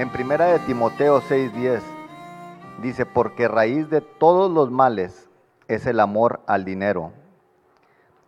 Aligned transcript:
En 0.00 0.08
primera 0.08 0.46
de 0.46 0.58
Timoteo 0.60 1.20
6:10 1.20 1.82
dice, 2.80 3.04
porque 3.04 3.48
raíz 3.48 3.90
de 3.90 4.00
todos 4.00 4.50
los 4.50 4.70
males 4.70 5.28
es 5.68 5.84
el 5.84 6.00
amor 6.00 6.40
al 6.46 6.64
dinero, 6.64 7.12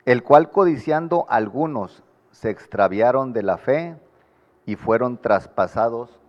el 0.05 0.23
cual 0.23 0.51
codiciando 0.51 1.24
algunos 1.30 2.05
se 2.30 2.51
extraviaron 2.51 3.32
de 3.32 3.43
la 3.43 3.56
fe 3.56 3.96
y 4.66 4.77
fueron 4.77 5.16
traspasados 5.16 6.20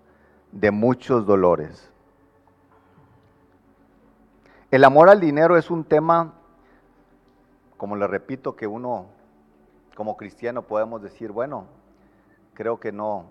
de 0.54 0.72
muchos 0.72 1.26
dolores. 1.26 1.92
El 4.72 4.86
amor 4.86 5.10
al 5.10 5.20
dinero 5.20 5.58
es 5.58 5.70
un 5.70 5.84
tema, 5.84 6.36
como 7.76 7.98
le 7.98 8.08
repito, 8.08 8.56
que 8.56 8.66
uno 8.66 9.08
como 9.94 10.16
cristiano 10.16 10.62
podemos 10.62 11.02
decir, 11.02 11.34
bueno, 11.34 11.66
creo 12.54 12.80
que 12.80 12.94
no, 12.94 13.26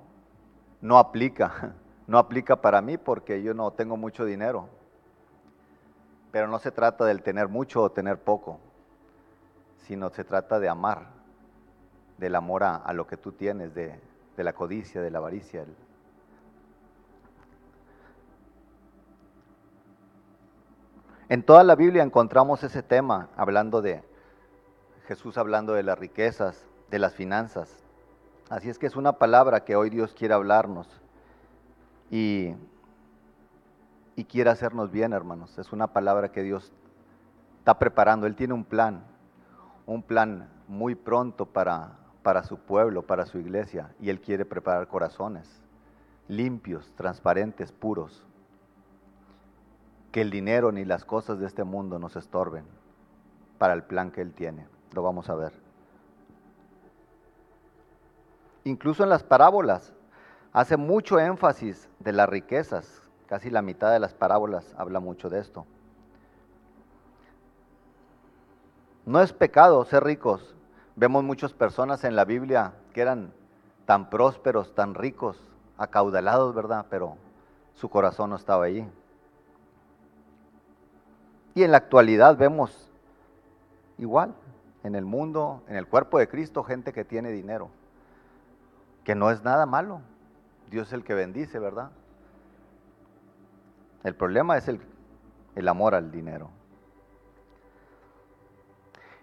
no 0.82 0.98
aplica, 0.98 1.72
no 2.12 2.18
aplica 2.18 2.56
para 2.56 2.82
mí 2.82 2.98
porque 2.98 3.42
yo 3.42 3.54
no 3.54 3.70
tengo 3.70 3.96
mucho 3.96 4.26
dinero. 4.26 4.68
Pero 6.30 6.46
no 6.46 6.58
se 6.58 6.70
trata 6.70 7.06
del 7.06 7.22
tener 7.22 7.48
mucho 7.48 7.80
o 7.80 7.90
tener 7.90 8.18
poco, 8.18 8.60
sino 9.78 10.10
se 10.10 10.22
trata 10.22 10.60
de 10.60 10.68
amar, 10.68 11.06
del 12.18 12.34
amor 12.34 12.64
a, 12.64 12.92
lo 12.92 13.06
que 13.06 13.16
tú 13.16 13.32
tienes, 13.32 13.74
de 13.74 13.98
la 14.36 14.52
codicia, 14.52 15.00
de 15.00 15.10
la 15.10 15.20
avaricia. 15.20 15.64
En 21.30 21.42
toda 21.42 21.64
la 21.64 21.76
Biblia 21.76 22.02
encontramos 22.02 22.62
ese 22.62 22.82
tema, 22.82 23.30
hablando 23.38 23.80
de 23.80 24.04
Jesús 25.06 25.38
hablando 25.38 25.72
de 25.72 25.82
las 25.82 25.98
riquezas, 25.98 26.66
de 26.90 26.98
las 26.98 27.14
finanzas. 27.14 27.82
Así 28.50 28.68
es 28.68 28.78
que 28.78 28.86
es 28.86 28.96
una 28.96 29.12
palabra 29.14 29.64
que 29.64 29.76
hoy 29.76 29.88
Dios 29.88 30.12
quiere 30.12 30.34
hablarnos 30.34 31.01
y, 32.12 32.54
quiere 34.28 34.50
hacernos 34.50 34.92
bien, 34.92 35.12
hermanos. 35.12 35.58
Es 35.58 35.72
una 35.72 35.88
palabra 35.88 36.30
que 36.30 36.42
Dios 36.42 36.72
está 37.58 37.78
preparando. 37.78 38.26
Él 38.26 38.36
tiene 38.36 38.54
un 38.54 38.64
plan, 38.64 39.02
un 39.86 40.02
plan 40.02 40.48
muy 40.68 40.94
pronto 40.94 41.46
para, 41.46 41.98
para 42.22 42.44
su 42.44 42.58
pueblo, 42.58 43.02
para 43.02 43.26
su 43.26 43.38
iglesia, 43.38 43.94
y 43.98 44.10
Él 44.10 44.20
quiere 44.20 44.44
preparar 44.44 44.86
corazones 44.88 45.62
limpios, 46.28 46.92
transparentes, 46.96 47.72
puros. 47.72 48.24
Que 50.12 50.20
el 50.20 50.30
dinero 50.30 50.70
ni 50.70 50.84
las 50.84 51.04
cosas 51.04 51.38
de 51.38 51.46
este 51.46 51.64
mundo 51.64 51.98
nos 51.98 52.16
estorben 52.16 52.64
para 53.58 53.74
el 53.74 53.82
plan 53.82 54.10
que 54.10 54.20
Él 54.20 54.32
tiene. 54.32 54.66
Lo 54.92 55.02
vamos 55.02 55.28
a 55.30 55.34
ver. 55.34 55.52
Incluso 58.64 59.02
en 59.02 59.10
las 59.10 59.24
parábolas 59.24 59.92
hace 60.52 60.76
mucho 60.76 61.18
énfasis 61.18 61.88
de 61.98 62.12
las 62.12 62.28
riquezas. 62.28 63.02
Casi 63.26 63.50
la 63.50 63.62
mitad 63.62 63.90
de 63.92 63.98
las 63.98 64.12
parábolas 64.12 64.74
habla 64.76 65.00
mucho 65.00 65.30
de 65.30 65.40
esto. 65.40 65.64
No 69.06 69.20
es 69.20 69.32
pecado 69.32 69.84
ser 69.84 70.04
ricos, 70.04 70.54
Vemos 70.94 71.24
muchas 71.24 71.54
personas 71.54 72.04
en 72.04 72.16
la 72.16 72.26
Biblia 72.26 72.74
que 72.92 73.00
eran 73.00 73.32
tan 73.86 74.10
prósperos, 74.10 74.74
tan 74.74 74.94
ricos, 74.94 75.40
acaudalados, 75.78 76.54
¿verdad? 76.54 76.86
Pero 76.90 77.16
su 77.74 77.88
corazón 77.88 78.30
no 78.30 78.36
estaba 78.36 78.64
allí. 78.64 78.86
Y 81.54 81.62
en 81.62 81.70
la 81.70 81.78
actualidad 81.78 82.36
vemos 82.36 82.90
igual, 83.96 84.34
en 84.84 84.94
el 84.94 85.04
mundo, 85.04 85.62
en 85.66 85.76
el 85.76 85.86
cuerpo 85.86 86.18
de 86.18 86.28
Cristo, 86.28 86.62
gente 86.62 86.92
que 86.92 87.04
tiene 87.04 87.30
dinero, 87.30 87.70
que 89.04 89.14
no 89.14 89.30
es 89.30 89.42
nada 89.42 89.64
malo. 89.64 90.02
Dios 90.72 90.88
es 90.88 90.94
el 90.94 91.04
que 91.04 91.12
bendice, 91.12 91.58
¿verdad? 91.58 91.90
El 94.04 94.14
problema 94.14 94.56
es 94.56 94.66
el, 94.68 94.80
el 95.54 95.68
amor 95.68 95.94
al 95.94 96.10
dinero. 96.10 96.50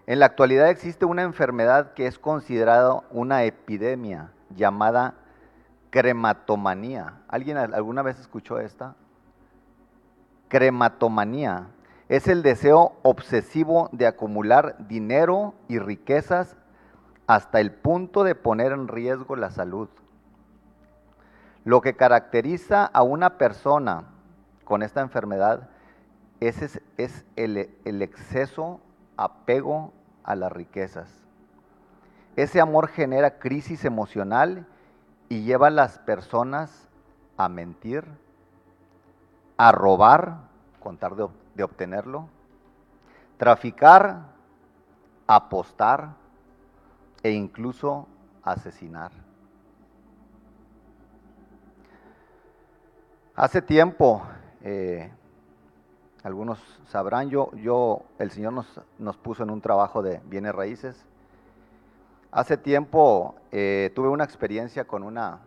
En 0.06 0.20
la 0.20 0.28
actualidad 0.28 0.70
existe 0.70 1.06
una 1.06 1.24
enfermedad 1.24 1.94
que 1.94 2.06
es 2.06 2.20
considerada 2.20 3.02
una 3.09 3.44
epidemia 3.46 4.32
llamada 4.56 5.16
crematomanía. 5.90 7.24
¿Alguien 7.28 7.58
alguna 7.58 8.04
vez 8.04 8.20
escuchó 8.20 8.59
esta? 8.59 8.96
Crematomanía 10.50 11.68
es 12.09 12.28
el 12.28 12.44
deseo 12.44 12.94
obsesivo 13.02 13.90
de 13.92 14.06
acumular 14.06 14.76
dinero 14.88 15.56
y 15.68 15.80
riquezas 15.80 16.56
hasta 17.26 17.59
el 17.59 17.72
punto 17.72 18.24
de 18.24 18.36
poner 18.36 18.72
en 18.72 18.88
riesgo 18.88 19.36
la 19.36 19.50
salud. 19.50 19.90
Lo 21.66 21.81
que 21.81 21.96
caracteriza 21.96 22.86
a 22.86 23.03
una 23.03 23.38
persona 23.38 24.06
con 24.64 24.84
esta 24.84 25.02
enfermedad 25.02 25.70
es, 26.40 26.81
el 27.36 28.02
exceso 28.02 28.80
apego 29.18 29.92
a 30.24 30.36
las 30.36 30.52
riquezas. 30.52 31.09
Ese 32.36 32.62
amor 32.62 32.88
genera 32.88 33.40
crisis 33.40 33.84
emocional 33.84 34.66
y 35.28 35.44
lleva 35.44 35.68
a 35.68 35.72
las 35.72 36.00
personas 36.00 36.88
a 37.36 37.50
mentir, 37.50 38.06
a 39.58 39.72
robar, 39.72 40.38
contar 40.80 41.16
de, 41.16 41.28
de 41.56 41.64
obtenerlo, 41.64 42.30
traficar, 43.38 44.28
apostar 45.28 46.14
e 47.24 47.31
incluso 47.31 48.08
asesinar. 48.44 49.12
Hace 53.40 53.62
tiempo, 53.62 54.22
eh, 54.64 55.10
algunos 56.24 56.60
sabrán, 56.90 57.30
yo, 57.30 57.54
yo 57.56 58.02
el 58.18 58.32
Señor 58.32 58.52
nos, 58.52 58.82
nos, 58.98 59.16
puso 59.16 59.44
en 59.44 59.50
un 59.50 59.62
trabajo 59.62 60.02
de 60.02 60.20
bienes 60.26 60.54
raíces. 60.54 61.06
Hace 62.32 62.58
tiempo 62.58 63.36
eh, 63.54 63.94
tuve 63.96 64.10
una 64.10 64.26
experiencia 64.26 64.84
con 64.84 65.04
una, 65.04 65.40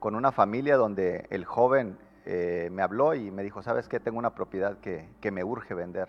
con 0.00 0.16
una 0.16 0.32
familia 0.32 0.76
donde 0.76 1.28
el 1.30 1.44
joven 1.44 1.96
eh, 2.24 2.68
me 2.72 2.82
habló 2.82 3.14
y 3.14 3.30
me 3.30 3.44
dijo, 3.44 3.62
¿sabes 3.62 3.86
qué? 3.86 4.00
Tengo 4.00 4.18
una 4.18 4.34
propiedad 4.34 4.76
que, 4.78 5.08
que 5.20 5.30
me 5.30 5.44
urge 5.44 5.72
vender. 5.72 6.08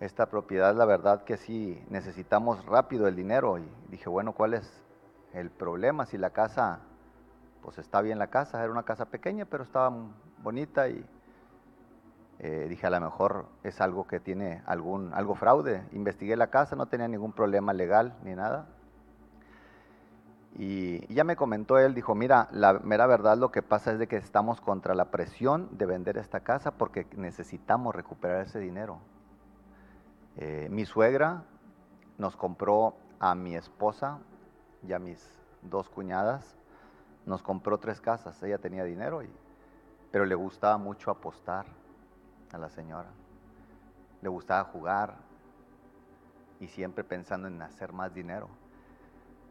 Esta 0.00 0.30
propiedad, 0.30 0.74
la 0.74 0.86
verdad 0.86 1.24
que 1.24 1.36
sí, 1.36 1.84
necesitamos 1.90 2.64
rápido 2.64 3.06
el 3.06 3.16
dinero. 3.16 3.58
Y 3.58 3.68
dije, 3.90 4.08
bueno, 4.08 4.32
¿cuál 4.32 4.54
es 4.54 4.82
el 5.34 5.50
problema? 5.50 6.06
Si 6.06 6.16
la 6.16 6.30
casa, 6.30 6.80
pues 7.66 7.78
está 7.78 8.00
bien 8.00 8.20
la 8.20 8.28
casa, 8.28 8.62
era 8.62 8.70
una 8.70 8.84
casa 8.84 9.06
pequeña, 9.06 9.44
pero 9.44 9.64
estaba 9.64 9.92
bonita 10.40 10.88
y 10.88 11.04
eh, 12.38 12.66
dije, 12.68 12.86
a 12.86 12.90
lo 12.90 13.00
mejor 13.00 13.46
es 13.64 13.80
algo 13.80 14.06
que 14.06 14.20
tiene 14.20 14.62
algún, 14.66 15.12
algo 15.12 15.34
fraude. 15.34 15.82
Investigué 15.90 16.36
la 16.36 16.46
casa, 16.46 16.76
no 16.76 16.86
tenía 16.86 17.08
ningún 17.08 17.32
problema 17.32 17.72
legal 17.72 18.14
ni 18.22 18.36
nada. 18.36 18.68
Y, 20.54 21.12
ya 21.12 21.24
me 21.24 21.34
comentó 21.34 21.76
él, 21.80 21.92
dijo, 21.92 22.14
mira, 22.14 22.46
la 22.52 22.74
mera 22.74 23.08
verdad 23.08 23.36
lo 23.36 23.50
que 23.50 23.62
pasa 23.62 23.90
es 23.90 23.98
de 23.98 24.06
que 24.06 24.16
estamos 24.16 24.60
contra 24.60 24.94
la 24.94 25.06
presión 25.06 25.68
de 25.76 25.86
vender 25.86 26.18
esta 26.18 26.38
casa 26.38 26.70
porque 26.70 27.08
necesitamos 27.16 27.96
recuperar 27.96 28.42
ese 28.42 28.60
dinero. 28.60 29.00
Eh, 30.36 30.68
mi 30.70 30.86
suegra 30.86 31.42
nos 32.16 32.36
compró 32.36 32.94
a 33.18 33.34
mi 33.34 33.56
esposa 33.56 34.20
y 34.86 34.92
a 34.92 35.00
mis 35.00 35.28
dos 35.62 35.88
cuñadas, 35.88 36.56
nos 37.26 37.42
compró 37.42 37.78
tres 37.78 38.00
casas, 38.00 38.40
ella 38.42 38.58
tenía 38.58 38.84
dinero, 38.84 39.22
y, 39.22 39.30
pero 40.10 40.24
le 40.24 40.34
gustaba 40.34 40.78
mucho 40.78 41.10
apostar 41.10 41.66
a 42.52 42.58
la 42.58 42.68
señora. 42.70 43.10
Le 44.22 44.28
gustaba 44.28 44.64
jugar 44.64 45.16
y 46.60 46.68
siempre 46.68 47.04
pensando 47.04 47.48
en 47.48 47.60
hacer 47.60 47.92
más 47.92 48.14
dinero. 48.14 48.48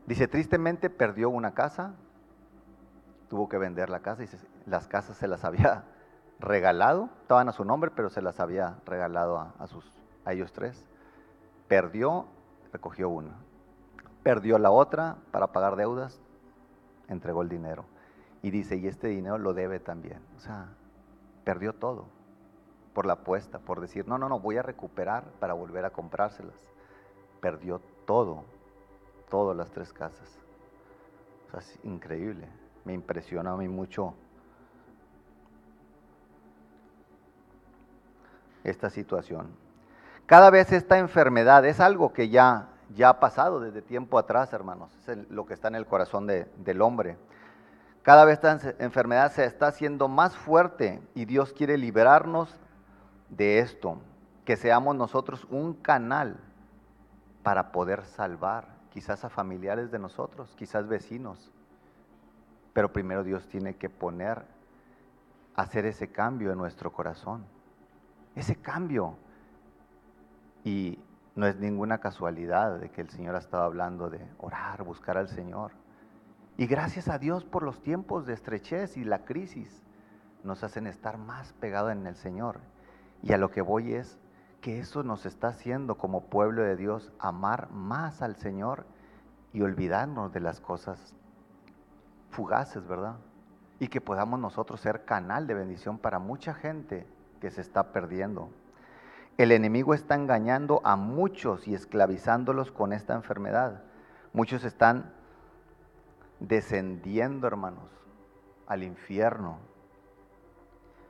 Dice, 0.08 0.28
tristemente 0.28 0.90
perdió 0.90 1.30
una 1.30 1.54
casa, 1.54 1.94
tuvo 3.30 3.50
que 3.50 3.58
vender 3.58 3.90
la 3.90 4.00
casa 4.00 4.24
y 4.24 4.30
las 4.66 4.88
casas 4.88 5.18
se 5.18 5.28
las 5.28 5.44
había 5.44 5.84
regalado, 6.40 7.10
estaban 7.22 7.50
a 7.50 7.52
su 7.52 7.66
nombre, 7.66 7.92
pero 7.92 8.10
se 8.10 8.22
las 8.22 8.40
había 8.40 8.78
regalado 8.86 9.38
a, 9.38 9.68
sus, 9.68 9.86
a 10.24 10.34
ellos 10.34 10.54
tres. 10.54 10.86
Perdió, 11.68 12.26
recogió 12.72 13.10
una. 13.10 13.36
Perdió 14.24 14.58
la 14.60 14.72
otra 14.72 15.18
para 15.32 15.48
pagar 15.48 15.76
deudas, 15.76 16.22
entregó 17.08 17.42
el 17.42 17.50
dinero. 17.50 17.86
Y 18.42 18.52
dice, 18.52 18.78
y 18.78 18.88
este 18.88 19.08
dinero 19.08 19.38
lo 19.38 19.54
debe 19.54 19.80
también. 19.80 20.20
O 20.38 20.40
sea, 20.40 20.70
perdió 21.44 21.74
todo 21.74 22.06
por 22.94 23.06
la 23.06 23.14
apuesta, 23.14 23.60
por 23.60 23.82
decir, 23.82 24.08
no, 24.08 24.18
no, 24.18 24.30
no, 24.30 24.40
voy 24.40 24.58
a 24.58 24.62
recuperar 24.62 25.26
para 25.40 25.54
volver 25.54 25.84
a 25.84 25.90
comprárselas. 25.90 26.56
Perdió 27.42 27.82
todo, 28.06 28.46
todas 29.30 29.56
las 29.58 29.70
tres 29.72 29.92
casas. 29.92 30.40
O 31.48 31.52
sea, 31.52 31.60
es 31.60 31.80
increíble. 31.84 32.48
Me 32.86 32.94
impresiona 32.94 33.52
a 33.52 33.58
mí 33.58 33.68
mucho 33.68 34.14
esta 38.64 38.90
situación. 38.90 39.48
Cada 40.26 40.50
vez 40.50 40.72
esta 40.72 40.98
enfermedad 40.98 41.66
es 41.66 41.80
algo 41.80 42.14
que 42.14 42.30
ya, 42.30 42.70
ya 42.94 43.10
ha 43.10 43.20
pasado 43.20 43.60
desde 43.60 43.82
tiempo 43.82 44.18
atrás, 44.20 44.54
hermanos. 44.54 44.92
Es 45.08 45.30
lo 45.30 45.46
que 45.46 45.54
está 45.54 45.68
en 45.68 45.76
el 45.76 45.86
corazón 45.86 46.28
del 46.28 46.82
hombre. 46.82 47.18
Cada 48.04 48.26
vez 48.26 48.36
esta 48.36 48.76
enfermedad 48.80 49.32
se 49.32 49.46
está 49.46 49.68
haciendo 49.68 50.08
más 50.08 50.36
fuerte 50.36 51.02
y 51.16 51.26
Dios 51.26 51.54
quiere 51.54 51.78
liberarnos 51.78 52.56
de 53.30 53.60
esto, 53.60 53.98
que 54.46 54.58
seamos 54.58 54.96
nosotros 54.96 55.48
un 55.50 55.74
canal 55.74 56.38
para 57.42 57.72
poder 57.72 58.06
salvar 58.06 58.68
quizás 58.92 59.26
a 59.26 59.30
familiares 59.30 59.92
de 59.92 60.00
nosotros, 60.00 60.54
quizás 60.56 60.88
vecinos. 60.88 61.52
Pero 62.74 62.94
primero 62.94 63.24
Dios 63.24 63.48
tiene 63.48 63.76
que 63.76 63.90
poner, 63.90 64.44
hacer 65.56 65.86
ese 65.86 66.12
cambio 66.12 66.52
en 66.52 66.58
nuestro 66.58 66.92
corazón. 66.92 67.46
Ese 68.36 68.56
cambio. 68.56 69.16
Y 70.64 71.00
no 71.36 71.46
es 71.48 71.58
ninguna 71.58 72.00
casualidad 72.00 72.80
de 72.80 72.90
que 72.90 73.02
el 73.02 73.10
Señor 73.10 73.36
ha 73.36 73.40
estado 73.40 73.64
hablando 73.64 74.10
de 74.10 74.26
orar, 74.38 74.84
buscar 74.84 75.18
al 75.18 75.28
Señor. 75.28 75.72
Y 76.58 76.66
gracias 76.66 77.10
a 77.10 77.20
Dios 77.20 77.44
por 77.44 77.64
los 77.64 77.82
tiempos 77.82 78.26
de 78.26 78.34
estrechez 78.34 78.96
y 78.96 79.04
la 79.04 79.26
crisis 79.26 79.84
nos 80.44 80.64
hacen 80.64 80.88
estar 80.88 81.18
más 81.18 81.52
pegados 81.54 81.92
en 81.92 82.08
el 82.08 82.16
Señor. 82.16 82.62
Y 83.22 83.34
a 83.34 83.38
lo 83.38 83.52
que 83.52 83.62
voy 83.62 83.94
es 83.94 84.18
que 84.62 84.80
eso 84.80 85.04
nos 85.04 85.26
está 85.26 85.50
haciendo 85.50 85.98
como 85.98 86.26
pueblo 86.26 86.64
de 86.64 86.78
Dios 86.78 87.12
amar 87.20 87.70
más 87.72 88.22
al 88.22 88.38
Señor 88.38 88.86
y 89.52 89.62
olvidarnos 89.62 90.32
de 90.32 90.40
las 90.40 90.62
cosas 90.62 91.14
fugaces, 92.30 92.88
¿verdad? 92.88 93.18
Y 93.80 93.90
que 93.90 94.00
podamos 94.00 94.40
nosotros 94.40 94.80
ser 94.80 95.04
canal 95.04 95.48
de 95.48 95.54
bendición 95.54 95.98
para 95.98 96.20
mucha 96.20 96.54
gente 96.54 97.06
que 97.42 97.52
se 97.52 97.62
está 97.62 97.92
perdiendo. 97.92 98.50
El 99.38 99.52
enemigo 99.52 99.94
está 99.94 100.16
engañando 100.16 100.80
a 100.86 100.96
muchos 100.96 101.68
y 101.68 101.76
esclavizándolos 101.76 102.72
con 102.72 102.94
esta 102.94 103.14
enfermedad. 103.16 103.82
Muchos 104.32 104.64
están 104.64 105.12
descendiendo, 106.40 107.46
hermanos, 107.46 107.90
al 108.66 108.84
infierno. 108.84 109.58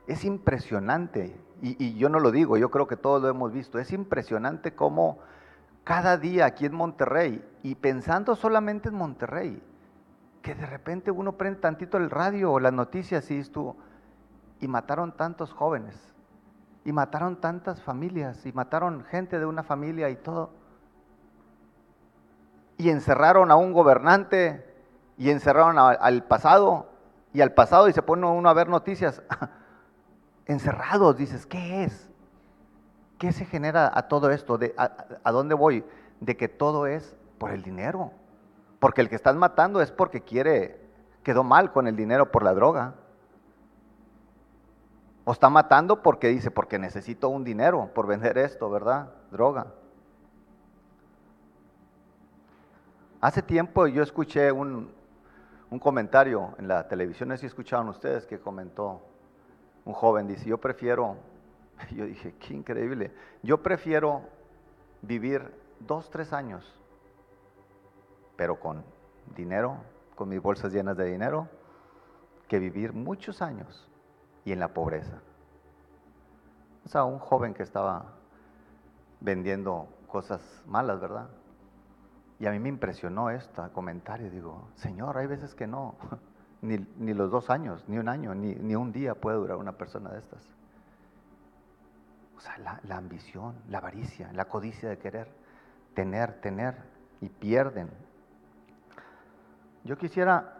Es 0.08 0.24
impresionante, 0.24 1.36
y, 1.62 1.96
yo 1.96 2.08
no 2.08 2.18
lo 2.18 2.32
digo, 2.32 2.56
yo 2.56 2.70
creo 2.70 2.88
que 2.88 2.96
todos 2.96 3.22
lo 3.22 3.28
hemos 3.28 3.52
visto, 3.52 3.78
es 3.78 3.92
impresionante 3.92 4.74
cómo 4.74 5.18
cada 5.84 6.16
día 6.16 6.46
aquí 6.46 6.66
en 6.66 6.74
Monterrey, 6.74 7.44
y 7.62 7.76
pensando 7.76 8.34
solamente 8.34 8.88
en 8.88 8.96
Monterrey, 8.96 9.62
que 10.42 10.54
de 10.56 10.66
repente 10.66 11.12
uno 11.12 11.32
prende 11.32 11.60
tantito 11.60 11.96
el 11.96 12.10
radio 12.10 12.52
o 12.52 12.60
las 12.60 12.72
noticias 12.72 13.30
y 13.30 13.38
estuvo, 13.38 13.76
y 14.60 14.66
mataron 14.66 15.16
tantos 15.16 15.52
jóvenes, 15.52 16.15
y 16.86 16.92
mataron 16.92 17.40
tantas 17.40 17.82
familias, 17.82 18.46
y 18.46 18.52
mataron 18.52 19.02
gente 19.06 19.40
de 19.40 19.44
una 19.44 19.64
familia 19.64 20.08
y 20.08 20.14
todo, 20.14 20.50
y 22.78 22.90
encerraron 22.90 23.50
a 23.50 23.56
un 23.56 23.72
gobernante 23.72 24.64
y 25.18 25.30
encerraron 25.30 25.78
al 25.78 26.22
pasado 26.22 26.86
y 27.32 27.40
al 27.40 27.52
pasado 27.52 27.88
y 27.88 27.92
se 27.92 28.02
pone 28.02 28.28
uno 28.28 28.48
a 28.48 28.54
ver 28.54 28.68
noticias 28.68 29.20
encerrados. 30.46 31.16
Dices, 31.16 31.44
¿qué 31.44 31.82
es? 31.82 32.08
¿Qué 33.18 33.32
se 33.32 33.46
genera 33.46 33.90
a 33.92 34.06
todo 34.06 34.30
esto? 34.30 34.56
De, 34.56 34.72
a, 34.76 35.32
dónde 35.32 35.56
voy? 35.56 35.84
De 36.20 36.36
que 36.36 36.48
todo 36.48 36.86
es 36.86 37.16
por 37.38 37.50
el 37.50 37.64
dinero. 37.64 38.12
Porque 38.78 39.00
el 39.00 39.08
que 39.08 39.16
están 39.16 39.38
matando 39.38 39.80
es 39.80 39.90
porque 39.90 40.20
quiere, 40.20 40.80
quedó 41.24 41.42
mal 41.42 41.72
con 41.72 41.88
el 41.88 41.96
dinero 41.96 42.30
por 42.30 42.44
la 42.44 42.54
droga. 42.54 42.94
O 45.28 45.32
está 45.32 45.50
matando 45.50 46.04
porque 46.04 46.28
dice, 46.28 46.52
porque 46.52 46.78
necesito 46.78 47.28
un 47.28 47.42
dinero 47.42 47.90
por 47.92 48.06
vender 48.06 48.38
esto, 48.38 48.70
¿verdad? 48.70 49.12
Droga. 49.32 49.66
Hace 53.20 53.42
tiempo 53.42 53.88
yo 53.88 54.04
escuché 54.04 54.52
un, 54.52 54.88
un 55.68 55.78
comentario 55.80 56.54
en 56.58 56.68
la 56.68 56.86
televisión, 56.86 57.28
no 57.28 57.34
sé 57.34 57.40
si 57.40 57.46
escucharon 57.46 57.88
ustedes, 57.88 58.24
que 58.24 58.38
comentó 58.38 59.02
un 59.84 59.94
joven, 59.94 60.28
dice, 60.28 60.48
yo 60.48 60.58
prefiero, 60.58 61.16
yo 61.90 62.06
dije, 62.06 62.36
qué 62.38 62.54
increíble, 62.54 63.12
yo 63.42 63.60
prefiero 63.64 64.22
vivir 65.02 65.52
dos, 65.80 66.08
tres 66.08 66.32
años, 66.32 66.78
pero 68.36 68.60
con 68.60 68.84
dinero, 69.34 69.78
con 70.14 70.28
mis 70.28 70.40
bolsas 70.40 70.72
llenas 70.72 70.96
de 70.96 71.06
dinero, 71.06 71.48
que 72.46 72.60
vivir 72.60 72.92
muchos 72.92 73.42
años 73.42 73.85
y 74.46 74.52
en 74.52 74.60
la 74.60 74.68
pobreza. 74.68 75.18
O 76.86 76.88
sea, 76.88 77.04
un 77.04 77.18
joven 77.18 77.52
que 77.52 77.64
estaba 77.64 78.06
vendiendo 79.20 79.88
cosas 80.06 80.40
malas, 80.66 81.00
¿verdad? 81.00 81.28
Y 82.38 82.46
a 82.46 82.52
mí 82.52 82.60
me 82.60 82.68
impresionó 82.68 83.28
este 83.28 83.60
comentario. 83.74 84.30
Digo, 84.30 84.68
Señor, 84.76 85.18
hay 85.18 85.26
veces 85.26 85.54
que 85.54 85.66
no, 85.66 85.96
ni, 86.62 86.78
los 87.12 87.30
dos 87.30 87.50
años, 87.50 87.84
ni 87.88 87.98
un 87.98 88.08
año, 88.08 88.34
ni, 88.34 88.54
ni, 88.54 88.76
un 88.76 88.92
día 88.92 89.16
puede 89.16 89.36
durar 89.36 89.56
una 89.56 89.72
persona 89.72 90.10
de 90.10 90.20
estas. 90.20 90.42
O 92.36 92.40
sea, 92.40 92.56
la, 92.58 92.80
la 92.84 92.96
ambición, 92.96 93.56
la 93.68 93.78
avaricia, 93.78 94.32
la 94.32 94.44
codicia 94.44 94.88
de 94.88 94.98
querer 94.98 95.28
tener, 95.94 96.40
tener, 96.40 96.76
y 97.20 97.28
pierden. 97.28 97.90
Yo 99.84 99.96
quisiera 99.96 100.58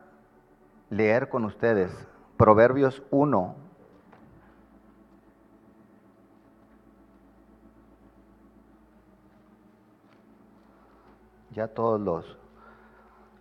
leer 0.90 1.28
con 1.28 1.44
ustedes 1.44 1.92
Proverbios 2.36 3.02
1, 3.10 3.65
Ya 11.56 11.68
todos 11.68 11.98
los 11.98 12.36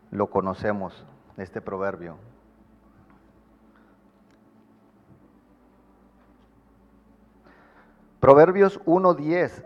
lo 0.10 0.30
conocemos, 0.30 1.06
este 1.36 1.60
proverbio. 1.60 2.16
Proverbios 8.22 8.82
1.10, 8.86 9.66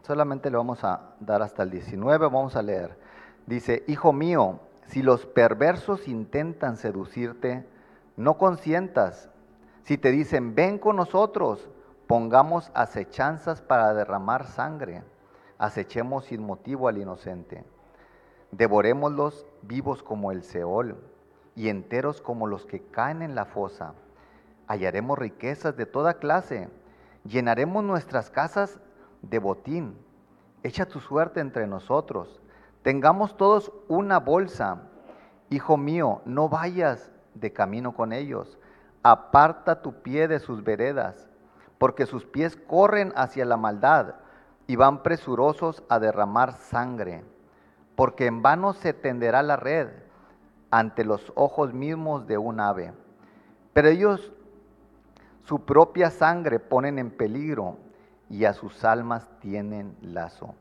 solamente 0.00 0.50
le 0.50 0.56
vamos 0.56 0.82
a 0.82 1.10
dar 1.20 1.42
hasta 1.42 1.62
el 1.62 1.70
19, 1.70 2.28
vamos 2.28 2.56
a 2.56 2.62
leer. 2.62 2.96
Dice, 3.44 3.84
Hijo 3.86 4.14
mío, 4.14 4.60
si 4.86 5.02
los 5.02 5.26
perversos 5.26 6.08
intentan 6.08 6.78
seducirte, 6.78 7.66
no 8.16 8.38
consientas. 8.38 9.28
Si 9.82 9.98
te 9.98 10.10
dicen, 10.10 10.54
ven 10.54 10.78
con 10.78 10.96
nosotros, 10.96 11.68
pongamos 12.06 12.70
acechanzas 12.72 13.60
para 13.60 13.92
derramar 13.92 14.46
sangre, 14.46 15.02
acechemos 15.58 16.24
sin 16.24 16.42
motivo 16.42 16.88
al 16.88 16.96
inocente. 16.96 17.62
Devorémoslos 18.52 19.46
vivos 19.62 20.02
como 20.02 20.32
el 20.32 20.42
Seol 20.42 20.96
y 21.54 21.68
enteros 21.68 22.20
como 22.20 22.48
los 22.48 22.66
que 22.66 22.82
caen 22.82 23.22
en 23.22 23.36
la 23.36 23.44
fosa. 23.44 23.94
Hallaremos 24.66 25.16
riquezas 25.16 25.76
de 25.76 25.86
toda 25.86 26.14
clase, 26.14 26.68
llenaremos 27.24 27.84
nuestras 27.84 28.28
casas 28.28 28.80
de 29.22 29.38
botín. 29.38 29.96
Echa 30.64 30.86
tu 30.86 30.98
suerte 30.98 31.38
entre 31.38 31.68
nosotros. 31.68 32.42
Tengamos 32.82 33.36
todos 33.36 33.72
una 33.86 34.18
bolsa. 34.18 34.82
Hijo 35.48 35.76
mío, 35.76 36.20
no 36.24 36.48
vayas 36.48 37.12
de 37.34 37.52
camino 37.52 37.94
con 37.94 38.12
ellos. 38.12 38.58
Aparta 39.04 39.80
tu 39.80 40.02
pie 40.02 40.26
de 40.26 40.40
sus 40.40 40.64
veredas, 40.64 41.28
porque 41.78 42.04
sus 42.04 42.26
pies 42.26 42.56
corren 42.56 43.12
hacia 43.14 43.44
la 43.44 43.56
maldad 43.56 44.16
y 44.66 44.74
van 44.74 45.04
presurosos 45.04 45.84
a 45.88 46.00
derramar 46.00 46.54
sangre 46.54 47.24
porque 48.00 48.24
en 48.24 48.40
vano 48.40 48.72
se 48.72 48.94
tenderá 48.94 49.42
la 49.42 49.56
red 49.56 49.88
ante 50.70 51.04
los 51.04 51.34
ojos 51.36 51.74
mismos 51.74 52.26
de 52.26 52.38
un 52.38 52.58
ave. 52.58 52.94
Pero 53.74 53.88
ellos 53.88 54.32
su 55.44 55.66
propia 55.66 56.08
sangre 56.08 56.60
ponen 56.60 56.98
en 56.98 57.10
peligro 57.10 57.76
y 58.30 58.46
a 58.46 58.54
sus 58.54 58.86
almas 58.86 59.28
tienen 59.40 59.98
lazo. 60.00 60.54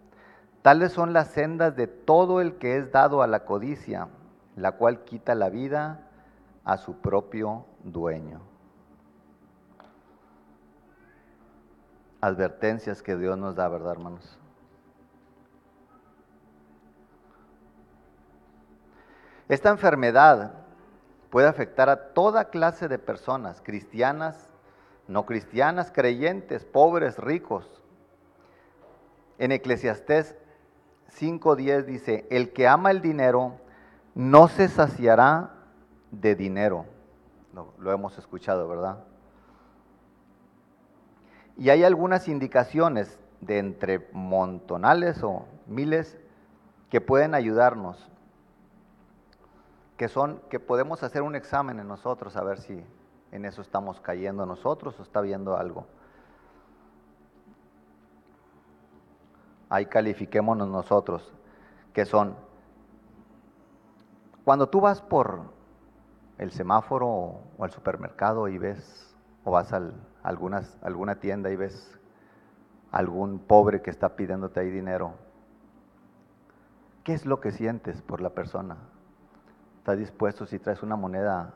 Tales 0.64 0.92
son 0.92 1.14
las 1.14 1.30
sendas 1.30 1.78
de 1.78 1.88
todo 1.88 2.42
el 2.42 2.58
que 2.58 2.76
es 2.76 2.92
dado 2.92 3.22
a 3.22 3.28
la 3.28 3.46
codicia, 3.46 4.10
la 4.58 4.74
cual 4.74 5.06
quita 5.06 5.34
la 5.34 5.48
vida 5.48 6.10
a 6.66 6.76
su 6.76 6.98
propio 6.98 7.64
dueño. 7.86 8.42
Advertencias 12.20 13.02
que 13.02 13.16
Dios 13.16 13.38
nos 13.38 13.56
da, 13.56 13.70
¿verdad, 13.70 13.94
hermanos? 13.94 14.40
Esta 19.50 19.70
enfermedad 19.70 20.54
puede 21.32 21.48
afectar 21.48 21.90
a 21.90 22.14
toda 22.14 22.46
clase 22.46 22.88
de 22.88 23.00
personas, 23.00 23.62
cristianas, 23.62 24.48
no 25.08 25.26
cristianas, 25.26 25.92
creyentes, 25.92 26.66
pobres, 26.66 27.18
ricos. 27.18 27.82
En 29.40 29.52
Eclesiastés 29.52 30.36
5.10 31.20 31.86
dice, 31.86 32.28
el 32.30 32.54
que 32.54 32.68
ama 32.68 32.92
el 32.92 33.02
dinero 33.02 33.56
no 34.14 34.48
se 34.50 34.68
saciará 34.68 35.56
de 36.12 36.36
dinero. 36.36 36.86
Lo, 37.52 37.74
lo 37.80 37.92
hemos 37.92 38.20
escuchado, 38.20 38.68
¿verdad? 38.68 39.04
Y 41.58 41.72
hay 41.72 41.84
algunas 41.84 42.28
indicaciones 42.28 43.18
de 43.42 43.58
entre 43.58 44.10
montonales 44.12 45.24
o 45.24 45.48
miles 45.66 46.20
que 46.92 47.02
pueden 47.02 47.34
ayudarnos 47.34 48.10
que 50.00 50.08
son, 50.08 50.40
que 50.50 50.62
podemos 50.62 51.04
hacer 51.04 51.22
un 51.24 51.36
examen 51.36 51.78
en 51.78 51.86
nosotros 51.90 52.38
a 52.38 52.42
ver 52.46 52.62
si 52.62 52.82
en 53.34 53.44
eso 53.44 53.62
estamos 53.62 54.00
cayendo 54.00 54.46
nosotros 54.46 54.98
o 54.98 55.04
está 55.04 55.20
viendo 55.20 55.58
algo. 55.58 55.88
Ahí 59.68 59.88
califiquémonos 59.88 60.70
nosotros, 60.70 61.34
que 61.92 62.06
son, 62.06 62.34
cuando 64.46 64.70
tú 64.70 64.80
vas 64.80 65.02
por 65.02 65.42
el 66.38 66.52
semáforo 66.52 67.10
o 67.10 67.44
al 67.60 67.72
supermercado 67.72 68.48
y 68.48 68.58
ves, 68.58 69.14
o 69.44 69.52
vas 69.52 69.74
a 69.74 69.82
alguna 70.24 71.20
tienda 71.20 71.52
y 71.52 71.58
ves 71.58 72.00
algún 72.94 73.38
pobre 73.38 73.82
que 73.82 73.90
está 73.90 74.16
pidiéndote 74.16 74.62
ahí 74.62 74.70
dinero, 74.70 75.16
¿qué 77.04 77.14
es 77.14 77.26
lo 77.26 77.42
que 77.42 77.52
sientes 77.52 78.02
por 78.02 78.22
la 78.22 78.30
persona? 78.30 78.78
¿Estás 79.90 79.98
dispuesto 79.98 80.46
si 80.46 80.60
traes 80.60 80.84
una 80.84 80.96
moneda 80.96 81.52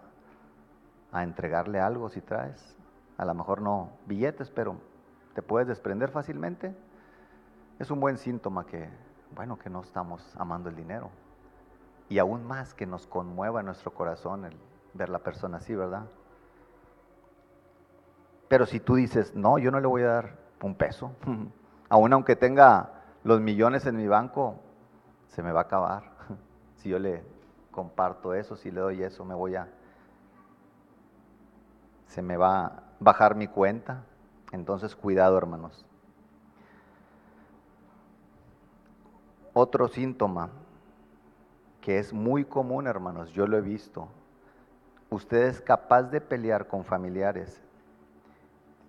a 1.11 1.21
entregarle 1.21 1.79
algo 1.79 2.09
si 2.09 2.19
traes? 2.19 2.75
A 3.15 3.25
lo 3.25 3.35
mejor 3.35 3.61
no 3.61 3.91
billetes, 4.07 4.49
pero 4.49 4.77
te 5.35 5.43
puedes 5.43 5.67
desprender 5.67 6.09
fácilmente 6.09 6.75
es 7.77 7.91
un 7.91 7.99
buen 7.99 8.17
síntoma 8.17 8.65
que, 8.65 8.89
bueno, 9.35 9.59
que 9.59 9.69
no 9.69 9.81
estamos 9.81 10.35
amando 10.35 10.69
el 10.69 10.75
dinero. 10.75 11.11
Y 12.09 12.17
aún 12.17 12.43
más 12.43 12.73
que 12.73 12.87
nos 12.87 13.05
conmueva 13.05 13.61
nuestro 13.61 13.93
corazón 13.93 14.45
el 14.45 14.57
ver 14.95 15.09
la 15.09 15.19
persona 15.19 15.57
así, 15.57 15.75
¿verdad? 15.75 16.05
Pero 18.47 18.65
si 18.65 18.79
tú 18.79 18.95
dices, 18.95 19.35
no, 19.35 19.59
yo 19.59 19.69
no 19.69 19.79
le 19.79 19.85
voy 19.85 20.01
a 20.01 20.07
dar 20.07 20.39
un 20.63 20.73
peso, 20.73 21.11
aún 21.87 22.13
aunque 22.13 22.35
tenga 22.35 22.93
los 23.23 23.39
millones 23.41 23.85
en 23.85 23.95
mi 23.95 24.07
banco, 24.07 24.55
se 25.27 25.43
me 25.43 25.51
va 25.51 25.59
a 25.59 25.63
acabar. 25.65 26.13
Si 26.77 26.89
yo 26.89 26.99
le 26.99 27.32
comparto 27.73 28.33
eso, 28.33 28.55
si 28.55 28.71
le 28.71 28.79
doy 28.79 29.03
eso, 29.03 29.25
me 29.25 29.35
voy 29.35 29.55
a, 29.55 29.67
se 32.07 32.21
me 32.21 32.37
va 32.37 32.65
a 32.65 32.83
bajar 33.01 33.35
mi 33.35 33.47
cuenta. 33.47 34.05
Entonces, 34.53 34.95
cuidado, 34.95 35.37
hermanos. 35.37 35.85
Otro 39.51 39.89
síntoma 39.89 40.49
que 41.81 41.99
es 41.99 42.13
muy 42.13 42.45
común, 42.45 42.87
hermanos, 42.87 43.31
yo 43.31 43.45
lo 43.45 43.57
he 43.57 43.61
visto. 43.61 44.07
Usted 45.09 45.43
es 45.43 45.59
capaz 45.59 46.03
de 46.03 46.21
pelear 46.21 46.67
con 46.67 46.85
familiares 46.85 47.61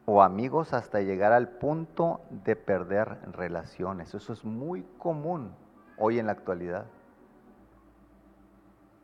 o 0.07 0.23
amigos 0.23 0.73
hasta 0.73 1.01
llegar 1.01 1.33
al 1.33 1.49
punto 1.49 2.21
de 2.31 2.57
perder 2.57 3.19
relaciones. 3.33 4.15
Eso 4.15 4.33
es 4.33 4.45
muy 4.45 4.83
común 4.99 5.53
hoy 5.99 6.19
en 6.19 6.27
la 6.27 6.33
actualidad. 6.33 6.87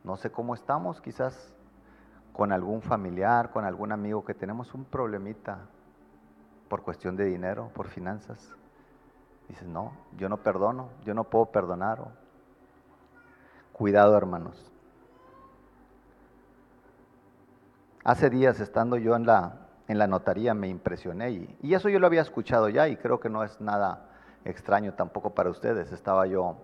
No 0.03 0.17
sé 0.17 0.31
cómo 0.31 0.53
estamos, 0.55 0.99
quizás 1.01 1.53
con 2.33 2.51
algún 2.51 2.81
familiar, 2.81 3.51
con 3.51 3.65
algún 3.65 3.91
amigo 3.91 4.25
que 4.25 4.33
tenemos 4.33 4.73
un 4.73 4.85
problemita 4.85 5.59
por 6.69 6.81
cuestión 6.81 7.15
de 7.15 7.25
dinero, 7.25 7.69
por 7.73 7.87
finanzas. 7.87 8.55
Dices, 9.47 9.67
no, 9.67 9.91
yo 10.17 10.29
no 10.29 10.37
perdono, 10.37 10.89
yo 11.03 11.13
no 11.13 11.25
puedo 11.25 11.47
perdonar. 11.47 11.99
Cuidado, 13.73 14.17
hermanos. 14.17 14.71
Hace 18.03 18.29
días, 18.29 18.59
estando 18.59 18.97
yo 18.97 19.15
en 19.15 19.25
la, 19.25 19.67
en 19.87 19.99
la 19.99 20.07
notaría, 20.07 20.53
me 20.53 20.67
impresioné 20.67 21.31
y, 21.31 21.57
y 21.61 21.73
eso 21.75 21.89
yo 21.89 21.99
lo 21.99 22.07
había 22.07 22.21
escuchado 22.21 22.69
ya 22.69 22.87
y 22.87 22.97
creo 22.97 23.19
que 23.19 23.29
no 23.29 23.43
es 23.43 23.59
nada 23.61 24.09
extraño 24.45 24.93
tampoco 24.93 25.31
para 25.31 25.49
ustedes. 25.49 25.91
Estaba 25.91 26.25
yo 26.25 26.55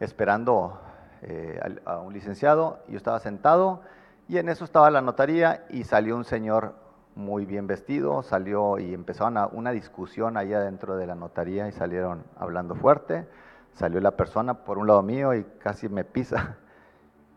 esperando 0.00 0.78
eh, 1.22 1.60
a 1.84 1.98
un 1.98 2.12
licenciado, 2.12 2.80
yo 2.88 2.96
estaba 2.96 3.20
sentado 3.20 3.82
y 4.28 4.38
en 4.38 4.48
eso 4.48 4.64
estaba 4.64 4.90
la 4.90 5.00
notaría 5.00 5.64
y 5.70 5.84
salió 5.84 6.16
un 6.16 6.24
señor 6.24 6.74
muy 7.14 7.44
bien 7.44 7.66
vestido, 7.66 8.22
salió 8.22 8.78
y 8.78 8.94
empezaron 8.94 9.36
una 9.52 9.70
discusión 9.70 10.36
allá 10.36 10.60
dentro 10.60 10.96
de 10.96 11.06
la 11.06 11.14
notaría 11.14 11.68
y 11.68 11.72
salieron 11.72 12.24
hablando 12.36 12.74
fuerte. 12.74 13.26
Salió 13.74 14.00
la 14.00 14.16
persona 14.16 14.64
por 14.64 14.78
un 14.78 14.86
lado 14.86 15.02
mío 15.02 15.34
y 15.34 15.44
casi 15.58 15.88
me 15.88 16.04
pisa. 16.04 16.56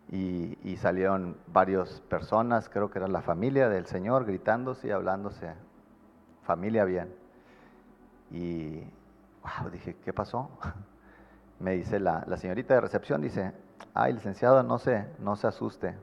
Y, 0.08 0.78
salieron 0.78 1.36
varias 1.48 2.00
personas, 2.02 2.70
creo 2.70 2.92
que 2.92 3.00
era 3.00 3.08
la 3.08 3.24
familia 3.24 3.70
del 3.70 3.88
Señor, 3.88 4.24
gritándose 4.26 4.88
y 4.88 4.92
hablándose. 4.92 5.52
Familia 6.44 6.86
bien. 6.86 7.12
Y 8.30 8.82
wow, 9.42 9.72
dije, 9.72 9.96
¿qué 10.06 10.14
pasó? 10.14 10.52
Me 11.60 11.72
dice 11.72 12.00
la, 12.00 12.24
la 12.28 12.38
señorita 12.38 12.76
de 12.76 12.82
recepción, 12.82 13.20
dice, 13.20 13.52
ay, 13.94 14.14
licenciado, 14.14 14.62
no 14.64 14.78
se, 14.78 15.06
no 15.20 15.36
se 15.36 15.48
asuste. 15.48 15.96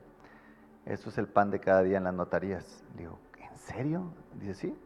Esto 0.86 1.10
es 1.10 1.18
el 1.18 1.28
pan 1.28 1.50
de 1.50 1.60
cada 1.60 1.82
día 1.82 1.98
en 1.98 2.04
las 2.04 2.14
notarías. 2.14 2.82
Digo, 2.96 3.18
serio? 3.62 4.12
Dice, 4.34 4.54
sí. 4.54 4.78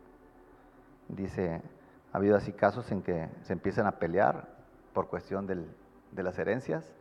Dice, 1.08 1.62
ha 2.12 2.16
habido 2.16 2.36
así 2.36 2.52
casos 2.52 2.90
en 2.90 3.02
que 3.02 3.28
se 3.42 3.52
empiezan 3.52 3.86
a 3.86 3.98
pelear 3.98 4.48
por 4.92 5.08
cuestión 5.08 5.46
de 5.46 6.22
las 6.22 6.38
herencias 6.38 6.92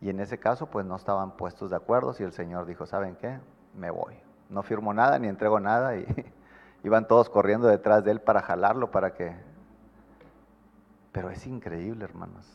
y 0.00 0.08
en 0.08 0.20
ese 0.20 0.38
caso 0.38 0.66
pues 0.66 0.86
no 0.86 0.96
estaban 0.96 1.36
puestos 1.36 1.70
de 1.70 1.76
acuerdo 1.76 2.14
y 2.18 2.22
el 2.22 2.32
Señor 2.32 2.66
dijo, 2.66 2.86
¿saben 2.86 3.16
qué? 3.16 3.38
Me 3.74 3.90
voy. 3.90 4.14
No 4.48 4.62
firmo 4.62 4.94
nada 4.94 5.18
ni 5.18 5.28
entrego 5.28 5.60
nada 5.60 5.96
y 5.96 6.06
iban 6.84 7.06
todos 7.06 7.28
corriendo 7.28 7.68
detrás 7.68 8.02
de 8.04 8.12
él 8.12 8.20
para 8.20 8.42
jalarlo 8.42 8.90
para 8.90 9.14
que... 9.14 9.36
Pero 11.12 11.30
es 11.30 11.46
increíble, 11.46 12.04
hermanos, 12.04 12.46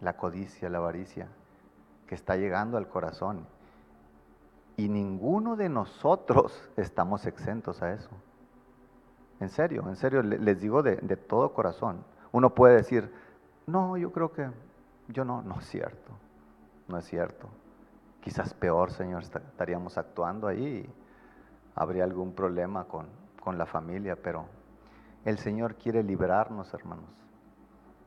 la 0.00 0.16
codicia, 0.16 0.70
la 0.70 0.78
avaricia 0.78 1.28
que 2.06 2.14
está 2.14 2.36
llegando 2.36 2.76
al 2.76 2.88
corazón 2.88 3.46
y 4.76 4.88
ninguno 4.88 5.56
de 5.56 5.68
nosotros 5.68 6.68
estamos 6.76 7.26
exentos 7.26 7.82
a 7.82 7.92
eso. 7.92 8.10
En 9.40 9.50
serio, 9.50 9.84
en 9.86 9.96
serio, 9.96 10.22
les 10.22 10.60
digo 10.60 10.82
de, 10.82 10.96
todo 11.16 11.52
corazón. 11.52 12.04
Uno 12.32 12.54
puede 12.54 12.76
decir, 12.76 13.12
no, 13.66 13.96
yo 13.96 14.10
creo 14.10 14.32
que 14.32 14.48
yo 15.08 15.24
no, 15.24 15.42
no 15.42 15.58
es 15.58 15.66
cierto, 15.66 16.12
no 16.88 16.96
es 16.96 17.04
cierto. 17.04 17.48
Quizás 18.22 18.54
peor, 18.54 18.90
Señor, 18.90 19.22
estaríamos 19.22 19.98
actuando 19.98 20.48
ahí 20.48 20.90
habría 21.76 22.04
algún 22.04 22.32
problema 22.32 22.84
con, 22.84 23.06
con 23.40 23.56
la 23.56 23.66
familia, 23.66 24.16
pero 24.16 24.46
el 25.24 25.38
Señor 25.38 25.76
quiere 25.76 26.02
librarnos, 26.02 26.72
hermanos. 26.74 27.04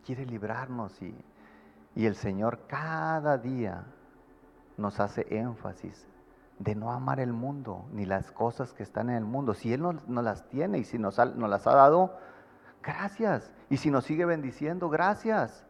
Quiere 0.03 0.25
librarnos 0.25 0.99
y, 1.01 1.15
y 1.95 2.05
el 2.05 2.15
Señor 2.15 2.59
cada 2.67 3.37
día 3.37 3.85
nos 4.77 4.99
hace 4.99 5.25
énfasis 5.29 6.07
de 6.59 6.75
no 6.75 6.91
amar 6.91 7.19
el 7.19 7.33
mundo 7.33 7.85
ni 7.91 8.05
las 8.05 8.31
cosas 8.31 8.73
que 8.73 8.83
están 8.83 9.09
en 9.09 9.15
el 9.15 9.25
mundo. 9.25 9.53
Si 9.53 9.73
Él 9.73 9.81
no, 9.81 10.21
las 10.21 10.47
tiene 10.49 10.77
y 10.77 10.83
si 10.83 10.99
nos, 10.99 11.17
nos 11.17 11.49
las 11.49 11.65
ha 11.67 11.75
dado, 11.75 12.17
gracias. 12.83 13.53
Y 13.69 13.77
si 13.77 13.89
nos 13.89 14.03
sigue 14.03 14.25
bendiciendo, 14.25 14.89
gracias. 14.89 15.65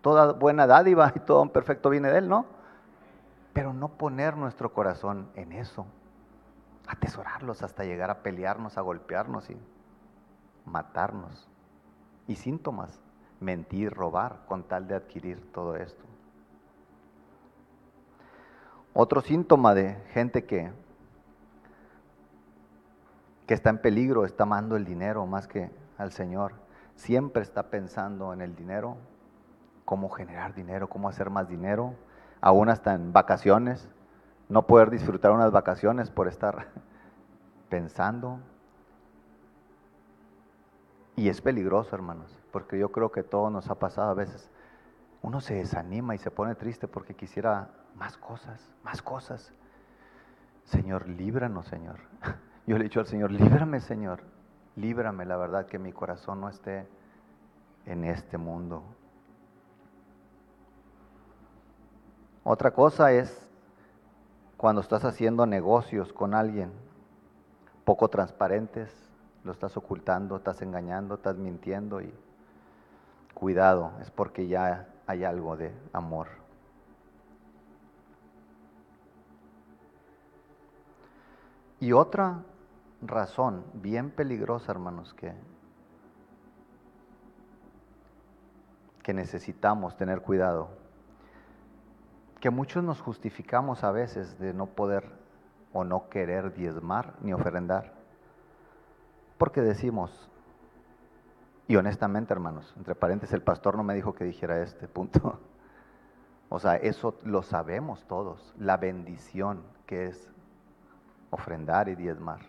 Toda 0.00 0.32
buena 0.32 0.66
dádiva 0.66 1.12
y 1.14 1.20
todo 1.20 1.52
perfecto 1.52 1.90
viene 1.90 2.10
de 2.10 2.18
Él, 2.18 2.28
¿no? 2.28 2.46
Pero 3.52 3.74
no 3.74 3.88
poner 3.88 4.36
nuestro 4.36 4.72
corazón 4.72 5.28
en 5.34 5.52
eso. 5.52 5.86
Atesorarlos 6.86 7.62
hasta 7.62 7.84
llegar 7.84 8.10
a 8.10 8.22
pelearnos, 8.22 8.78
a 8.78 8.80
golpearnos 8.80 9.50
y 9.50 9.56
matarnos. 10.64 11.48
Y 12.26 12.36
síntomas, 12.36 13.00
mentir, 13.42 13.92
robar, 13.92 14.40
con 14.46 14.62
tal 14.62 14.86
de 14.88 14.94
adquirir 14.94 15.52
todo 15.52 15.76
esto. 15.76 16.04
Otro 18.94 19.20
síntoma 19.22 19.74
de 19.74 19.94
gente 20.12 20.44
que, 20.44 20.70
que 23.46 23.54
está 23.54 23.70
en 23.70 23.78
peligro, 23.78 24.24
está 24.24 24.42
amando 24.42 24.76
el 24.76 24.84
dinero 24.84 25.26
más 25.26 25.46
que 25.46 25.70
al 25.98 26.12
Señor. 26.12 26.54
Siempre 26.94 27.42
está 27.42 27.70
pensando 27.70 28.32
en 28.32 28.42
el 28.42 28.54
dinero, 28.54 28.96
cómo 29.84 30.10
generar 30.10 30.54
dinero, 30.54 30.88
cómo 30.88 31.08
hacer 31.08 31.30
más 31.30 31.48
dinero, 31.48 31.94
aún 32.40 32.68
hasta 32.68 32.94
en 32.94 33.12
vacaciones, 33.12 33.88
no 34.48 34.66
poder 34.66 34.90
disfrutar 34.90 35.32
unas 35.32 35.52
vacaciones 35.52 36.10
por 36.10 36.28
estar 36.28 36.68
pensando. 37.70 38.40
Y 41.16 41.30
es 41.30 41.40
peligroso, 41.40 41.94
hermanos, 41.96 42.41
porque 42.52 42.78
yo 42.78 42.92
creo 42.92 43.10
que 43.10 43.22
todo 43.22 43.50
nos 43.50 43.68
ha 43.70 43.76
pasado 43.76 44.10
a 44.10 44.14
veces. 44.14 44.50
Uno 45.22 45.40
se 45.40 45.54
desanima 45.54 46.14
y 46.14 46.18
se 46.18 46.30
pone 46.30 46.54
triste 46.54 46.86
porque 46.86 47.14
quisiera 47.14 47.70
más 47.96 48.16
cosas, 48.16 48.70
más 48.84 49.02
cosas. 49.02 49.52
Señor, 50.64 51.08
líbranos, 51.08 51.66
Señor. 51.66 51.96
Yo 52.66 52.76
le 52.76 52.82
he 52.82 52.88
dicho 52.88 53.00
al 53.00 53.06
Señor, 53.06 53.32
líbrame, 53.32 53.80
Señor. 53.80 54.22
Líbrame, 54.76 55.24
la 55.24 55.36
verdad, 55.36 55.66
que 55.66 55.78
mi 55.78 55.92
corazón 55.92 56.40
no 56.40 56.48
esté 56.48 56.86
en 57.86 58.04
este 58.04 58.38
mundo. 58.38 58.82
Otra 62.44 62.72
cosa 62.72 63.12
es 63.12 63.48
cuando 64.56 64.80
estás 64.80 65.04
haciendo 65.04 65.46
negocios 65.46 66.12
con 66.12 66.34
alguien 66.34 66.72
poco 67.84 68.08
transparentes, 68.08 68.90
lo 69.44 69.52
estás 69.52 69.76
ocultando, 69.76 70.36
estás 70.36 70.62
engañando, 70.62 71.16
estás 71.16 71.36
mintiendo 71.36 72.00
y 72.00 72.12
cuidado, 73.42 73.90
es 74.00 74.08
porque 74.08 74.46
ya 74.46 74.86
hay 75.04 75.24
algo 75.24 75.56
de 75.56 75.74
amor. 75.92 76.28
Y 81.80 81.90
otra 81.90 82.44
razón 83.00 83.64
bien 83.74 84.10
peligrosa, 84.10 84.70
hermanos, 84.70 85.12
que, 85.14 85.34
que 89.02 89.12
necesitamos 89.12 89.96
tener 89.96 90.20
cuidado, 90.20 90.68
que 92.38 92.50
muchos 92.50 92.84
nos 92.84 93.00
justificamos 93.00 93.82
a 93.82 93.90
veces 93.90 94.38
de 94.38 94.54
no 94.54 94.66
poder 94.66 95.10
o 95.72 95.82
no 95.82 96.08
querer 96.08 96.54
diezmar 96.54 97.14
ni 97.20 97.32
ofrendar, 97.32 97.92
porque 99.36 99.62
decimos, 99.62 100.30
y 101.68 101.76
honestamente 101.76 102.32
hermanos, 102.32 102.72
entre 102.76 102.94
paréntesis, 102.94 103.34
el 103.34 103.42
pastor 103.42 103.76
no 103.76 103.82
me 103.82 103.94
dijo 103.94 104.14
que 104.14 104.24
dijera 104.24 104.62
este 104.62 104.88
punto, 104.88 105.38
o 106.48 106.58
sea, 106.58 106.76
eso 106.76 107.16
lo 107.24 107.42
sabemos 107.42 108.04
todos, 108.06 108.54
la 108.58 108.76
bendición 108.76 109.62
que 109.86 110.06
es 110.06 110.30
ofrendar 111.30 111.88
y 111.88 111.94
diezmar. 111.94 112.40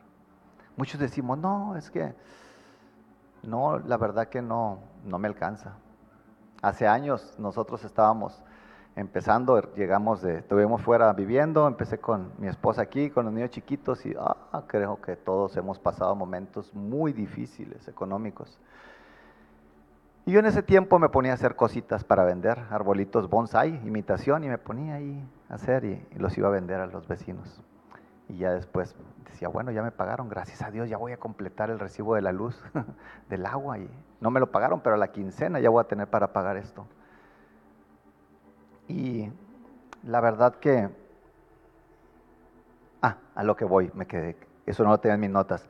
Muchos 0.76 1.00
decimos, 1.00 1.38
no, 1.38 1.76
es 1.78 1.90
que 1.92 2.14
no, 3.44 3.80
la 3.80 3.98
verdad 3.98 4.28
que 4.28 4.42
no, 4.42 4.80
no 5.06 5.20
me 5.20 5.28
alcanza. 5.28 5.74
Hace 6.62 6.88
años 6.88 7.36
nosotros 7.38 7.84
estábamos 7.84 8.42
empezando, 8.96 9.74
llegamos 9.74 10.22
de, 10.22 10.40
estuvimos 10.40 10.82
fuera 10.82 11.12
viviendo, 11.14 11.68
empecé 11.68 12.00
con 12.00 12.32
mi 12.38 12.48
esposa 12.48 12.82
aquí, 12.82 13.10
con 13.10 13.26
los 13.26 13.34
niños 13.34 13.50
chiquitos 13.52 14.06
y 14.06 14.16
ah, 14.18 14.64
creo 14.68 15.02
que 15.02 15.16
todos 15.16 15.58
hemos 15.58 15.80
pasado 15.80 16.16
momentos 16.16 16.74
muy 16.74 17.12
difíciles 17.12 17.88
económicos. 17.88 18.60
Y 20.26 20.32
yo 20.32 20.40
en 20.40 20.46
ese 20.46 20.64
tiempo 20.64 21.00
me 21.00 21.10
ponía 21.10 21.32
a 21.32 21.36
hacer 21.36 21.56
cositas 21.56 22.04
para 22.04 22.24
vender, 22.24 22.58
arbolitos 22.70 23.30
bonsai, 23.30 23.76
imitación, 23.86 24.46
y 24.46 24.50
me 24.50 24.58
ponía 24.58 24.96
ahí 24.96 25.22
a 25.50 25.56
hacer 25.56 25.84
y 25.84 26.08
los 26.16 26.38
iba 26.38 26.48
a 26.48 26.52
vender 26.52 26.80
a 26.80 26.88
los 26.88 27.08
vecinos. 27.08 27.62
Y 28.30 28.38
ya 28.38 28.52
después 28.52 28.96
decía, 29.26 29.50
bueno, 29.50 29.72
ya 29.72 29.84
me 29.84 29.92
pagaron, 29.92 30.30
gracias 30.30 30.62
a 30.62 30.72
Dios, 30.72 30.88
ya 30.90 30.98
voy 30.98 31.12
a 31.12 31.18
completar 31.18 31.70
el 31.70 31.80
recibo 31.80 32.16
de 32.16 32.22
la 32.22 32.32
luz, 32.32 32.58
del 33.30 33.46
agua. 33.46 33.80
Y 33.80 33.90
no 34.22 34.32
me 34.32 34.40
lo 34.40 34.50
pagaron, 34.50 34.80
pero 34.80 34.96
a 34.96 34.98
la 34.98 35.12
quincena 35.12 35.60
ya 35.60 35.70
voy 35.70 35.82
a 35.82 35.88
tener 35.88 36.08
para 36.08 36.32
pagar 36.32 36.56
esto. 36.56 36.88
Y 38.88 39.30
la 40.04 40.22
verdad 40.22 40.56
que, 40.56 40.90
ah, 43.02 43.18
a 43.36 43.44
lo 43.44 43.58
que 43.58 43.66
voy, 43.66 43.92
me 43.94 44.06
quedé, 44.06 44.38
eso 44.66 44.84
no 44.84 44.92
lo 44.92 45.00
tenía 45.00 45.16
en 45.16 45.22
mis 45.22 45.30
notas. 45.30 45.68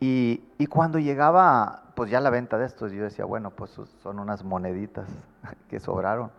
Y, 0.00 0.66
cuando 0.68 0.98
llegaba, 0.98 1.92
pues 1.94 2.10
ya 2.10 2.20
la 2.20 2.30
venta 2.30 2.56
de 2.56 2.64
estos, 2.64 2.90
yo 2.90 3.04
decía, 3.04 3.26
bueno, 3.26 3.50
pues 3.50 3.70
son 4.02 4.18
unas 4.18 4.42
moneditas 4.42 5.08
que 5.68 5.78
sobraron. 5.78 6.30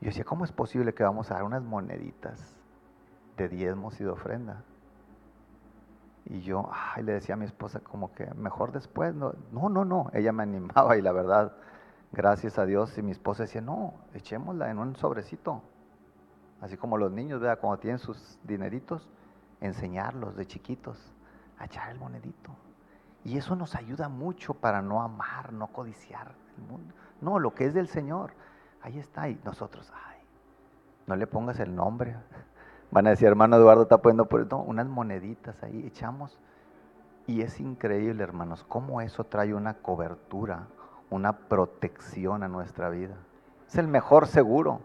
Yo 0.00 0.08
decía, 0.08 0.24
¿cómo 0.24 0.44
es 0.44 0.52
posible 0.52 0.92
que 0.92 1.02
vamos 1.02 1.30
a 1.30 1.34
dar 1.34 1.44
unas 1.44 1.62
moneditas 1.62 2.54
de 3.38 3.48
diezmos 3.48 3.98
y 4.00 4.04
de 4.04 4.10
ofrenda? 4.10 4.62
Y 6.26 6.42
yo 6.42 6.70
ay, 6.70 7.02
le 7.02 7.12
decía 7.14 7.34
a 7.34 7.38
mi 7.38 7.46
esposa 7.46 7.80
como 7.80 8.12
que 8.12 8.26
mejor 8.34 8.72
después. 8.72 9.14
No, 9.14 9.32
no, 9.52 9.70
no, 9.70 9.86
no. 9.86 10.10
Ella 10.12 10.30
me 10.32 10.42
animaba 10.42 10.98
y 10.98 11.02
la 11.02 11.12
verdad, 11.12 11.52
gracias 12.12 12.58
a 12.58 12.66
Dios, 12.66 12.96
y 12.98 13.02
mi 13.02 13.12
esposa 13.12 13.44
decía, 13.44 13.62
no, 13.62 13.94
echémosla 14.12 14.70
en 14.70 14.78
un 14.78 14.94
sobrecito. 14.96 15.62
Así 16.60 16.76
como 16.76 16.98
los 16.98 17.10
niños, 17.10 17.40
¿verdad? 17.40 17.58
Cuando 17.58 17.78
tienen 17.78 17.98
sus 17.98 18.38
dineritos, 18.44 19.08
enseñarlos 19.62 20.36
de 20.36 20.46
chiquitos 20.46 20.98
a 21.58 21.64
echar 21.64 21.90
el 21.90 21.98
monedito. 21.98 22.52
Y 23.24 23.36
eso 23.36 23.56
nos 23.56 23.74
ayuda 23.74 24.08
mucho 24.08 24.54
para 24.54 24.82
no 24.82 25.02
amar, 25.02 25.52
no 25.52 25.68
codiciar 25.68 26.32
el 26.56 26.64
mundo. 26.64 26.94
No, 27.20 27.38
lo 27.38 27.54
que 27.54 27.66
es 27.66 27.74
del 27.74 27.88
Señor, 27.88 28.32
ahí 28.82 28.98
está. 28.98 29.28
Y 29.28 29.38
nosotros, 29.44 29.92
ay, 30.06 30.20
no 31.06 31.16
le 31.16 31.26
pongas 31.26 31.58
el 31.60 31.74
nombre. 31.74 32.16
Van 32.90 33.06
a 33.06 33.10
decir, 33.10 33.28
hermano 33.28 33.56
Eduardo 33.56 33.82
está 33.82 33.98
poniendo 33.98 34.26
por 34.26 34.40
esto, 34.40 34.58
unas 34.58 34.86
moneditas 34.86 35.62
ahí, 35.62 35.86
echamos. 35.86 36.38
Y 37.26 37.42
es 37.42 37.60
increíble, 37.60 38.22
hermanos, 38.22 38.64
cómo 38.66 39.02
eso 39.02 39.24
trae 39.24 39.52
una 39.52 39.74
cobertura, 39.74 40.68
una 41.10 41.34
protección 41.34 42.42
a 42.42 42.48
nuestra 42.48 42.88
vida. 42.88 43.16
Es 43.66 43.76
el 43.76 43.88
mejor 43.88 44.26
seguro. 44.26 44.80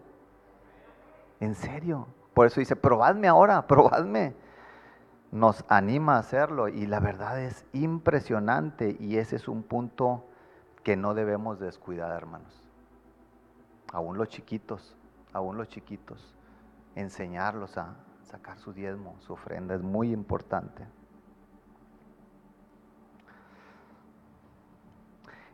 En 1.40 1.54
serio. 1.54 2.06
Por 2.34 2.46
eso 2.46 2.60
dice, 2.60 2.76
probadme 2.76 3.28
ahora, 3.28 3.66
probadme. 3.66 4.34
Nos 5.34 5.64
anima 5.66 6.14
a 6.14 6.20
hacerlo 6.20 6.68
y 6.68 6.86
la 6.86 7.00
verdad 7.00 7.40
es 7.40 7.66
impresionante 7.72 8.96
y 9.00 9.16
ese 9.16 9.34
es 9.34 9.48
un 9.48 9.64
punto 9.64 10.28
que 10.84 10.94
no 10.94 11.12
debemos 11.12 11.58
descuidar, 11.58 12.12
hermanos. 12.12 12.70
Aún 13.92 14.16
los 14.16 14.28
chiquitos, 14.28 14.96
aún 15.32 15.56
los 15.56 15.66
chiquitos 15.66 16.36
enseñarlos 16.94 17.76
a 17.78 17.96
sacar 18.22 18.58
su 18.58 18.72
diezmo, 18.72 19.16
su 19.22 19.32
ofrenda, 19.32 19.74
es 19.74 19.82
muy 19.82 20.12
importante. 20.12 20.86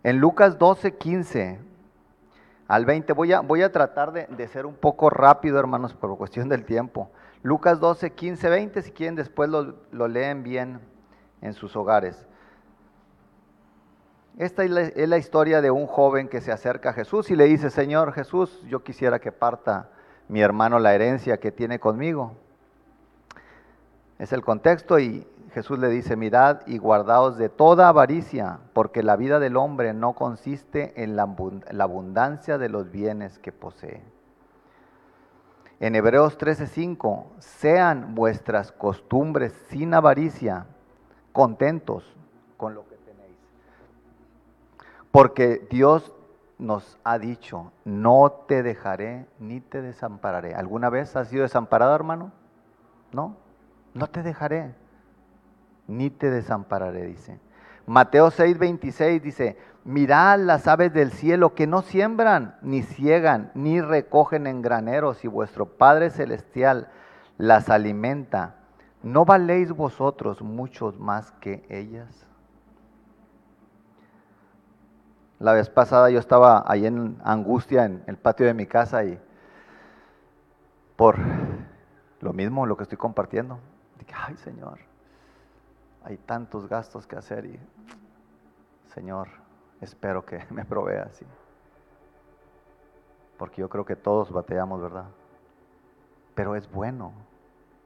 En 0.02 0.18
Lucas 0.18 0.58
12, 0.58 0.98
15 0.98 1.58
al 2.70 2.84
20, 2.84 3.14
voy 3.14 3.32
a, 3.32 3.40
voy 3.40 3.62
a 3.62 3.72
tratar 3.72 4.12
de, 4.12 4.46
ser 4.46 4.64
un 4.64 4.76
poco 4.76 5.10
rápido, 5.10 5.58
hermanos, 5.58 5.92
por 5.92 6.16
cuestión 6.16 6.48
del 6.48 6.64
tiempo. 6.64 7.10
Lucas 7.42 7.80
12, 7.80 8.12
15, 8.12 8.48
20, 8.48 8.82
si 8.82 8.92
quieren 8.92 9.16
después 9.16 9.50
lo, 9.50 9.74
lo 9.90 10.06
leen 10.06 10.44
bien 10.44 10.78
en 11.40 11.52
sus 11.52 11.74
hogares. 11.74 12.28
Esta 14.38 14.62
es 14.62 14.70
la, 14.70 14.82
es 14.82 15.08
la, 15.08 15.18
historia 15.18 15.60
de 15.60 15.72
un 15.72 15.88
joven 15.88 16.28
que 16.28 16.40
se 16.40 16.52
acerca 16.52 16.90
a 16.90 16.92
Jesús 16.92 17.32
y 17.32 17.34
le 17.34 17.46
dice, 17.46 17.70
Señor 17.70 18.12
Jesús, 18.12 18.62
yo 18.68 18.84
quisiera 18.84 19.18
que 19.18 19.32
parta 19.32 19.88
mi 20.28 20.40
hermano 20.40 20.78
la 20.78 20.94
herencia 20.94 21.40
que 21.40 21.50
tiene 21.50 21.80
conmigo. 21.80 22.36
Es 24.20 24.32
el 24.32 24.42
contexto 24.42 25.00
y 25.00 25.26
Jesús 25.52 25.78
le 25.78 25.88
dice, 25.88 26.16
mirad 26.16 26.60
y 26.66 26.78
guardaos 26.78 27.36
de 27.36 27.48
toda 27.48 27.88
avaricia, 27.88 28.60
porque 28.72 29.02
la 29.02 29.16
vida 29.16 29.40
del 29.40 29.56
hombre 29.56 29.92
no 29.92 30.12
consiste 30.14 31.02
en 31.02 31.16
la 31.16 31.24
abundancia 31.82 32.56
de 32.56 32.68
los 32.68 32.90
bienes 32.90 33.38
que 33.38 33.50
posee. 33.50 34.02
En 35.80 35.96
Hebreos 35.96 36.38
13:5, 36.38 37.24
sean 37.38 38.14
vuestras 38.14 38.70
costumbres 38.70 39.52
sin 39.68 39.94
avaricia, 39.94 40.66
contentos 41.32 42.04
con 42.56 42.74
lo 42.74 42.86
que 42.86 42.96
tenéis. 42.96 43.36
Porque 45.10 45.66
Dios 45.70 46.12
nos 46.58 46.98
ha 47.02 47.18
dicho, 47.18 47.72
no 47.84 48.30
te 48.46 48.62
dejaré 48.62 49.26
ni 49.38 49.60
te 49.60 49.80
desampararé. 49.80 50.54
¿Alguna 50.54 50.90
vez 50.90 51.16
has 51.16 51.28
sido 51.28 51.42
desamparado, 51.42 51.94
hermano? 51.94 52.30
No, 53.10 53.36
no 53.94 54.06
te 54.06 54.22
dejaré 54.22 54.74
ni 55.90 56.10
te 56.10 56.30
desampararé, 56.30 57.06
dice. 57.06 57.38
Mateo 57.86 58.30
6, 58.30 58.58
26 58.58 59.22
dice, 59.22 59.58
mirad 59.84 60.38
las 60.38 60.68
aves 60.68 60.92
del 60.92 61.10
cielo 61.10 61.54
que 61.54 61.66
no 61.66 61.82
siembran, 61.82 62.56
ni 62.62 62.82
ciegan, 62.82 63.50
ni 63.54 63.80
recogen 63.80 64.46
en 64.46 64.62
graneros, 64.62 65.24
y 65.24 65.28
vuestro 65.28 65.66
Padre 65.66 66.10
Celestial 66.10 66.88
las 67.36 67.68
alimenta. 67.68 68.56
¿No 69.02 69.24
valéis 69.24 69.72
vosotros 69.72 70.42
muchos 70.42 70.98
más 70.98 71.32
que 71.32 71.64
ellas? 71.68 72.26
La 75.38 75.52
vez 75.52 75.70
pasada 75.70 76.10
yo 76.10 76.18
estaba 76.18 76.64
ahí 76.66 76.86
en 76.86 77.18
angustia 77.24 77.86
en 77.86 78.02
el 78.06 78.18
patio 78.18 78.44
de 78.44 78.52
mi 78.52 78.66
casa 78.66 79.04
y 79.04 79.18
por 80.96 81.16
lo 82.20 82.34
mismo, 82.34 82.66
lo 82.66 82.76
que 82.76 82.82
estoy 82.82 82.98
compartiendo. 82.98 83.58
Dije, 83.98 84.12
ay 84.14 84.36
Señor, 84.36 84.80
hay 86.04 86.16
tantos 86.18 86.68
gastos 86.68 87.06
que 87.06 87.16
hacer 87.16 87.46
y 87.46 87.60
Señor, 88.94 89.28
espero 89.80 90.24
que 90.24 90.44
me 90.50 90.64
provea 90.64 91.04
así. 91.04 91.26
Porque 93.38 93.60
yo 93.62 93.68
creo 93.68 93.84
que 93.84 93.96
todos 93.96 94.30
batallamos, 94.32 94.82
¿verdad? 94.82 95.06
Pero 96.34 96.56
es 96.56 96.70
bueno, 96.70 97.12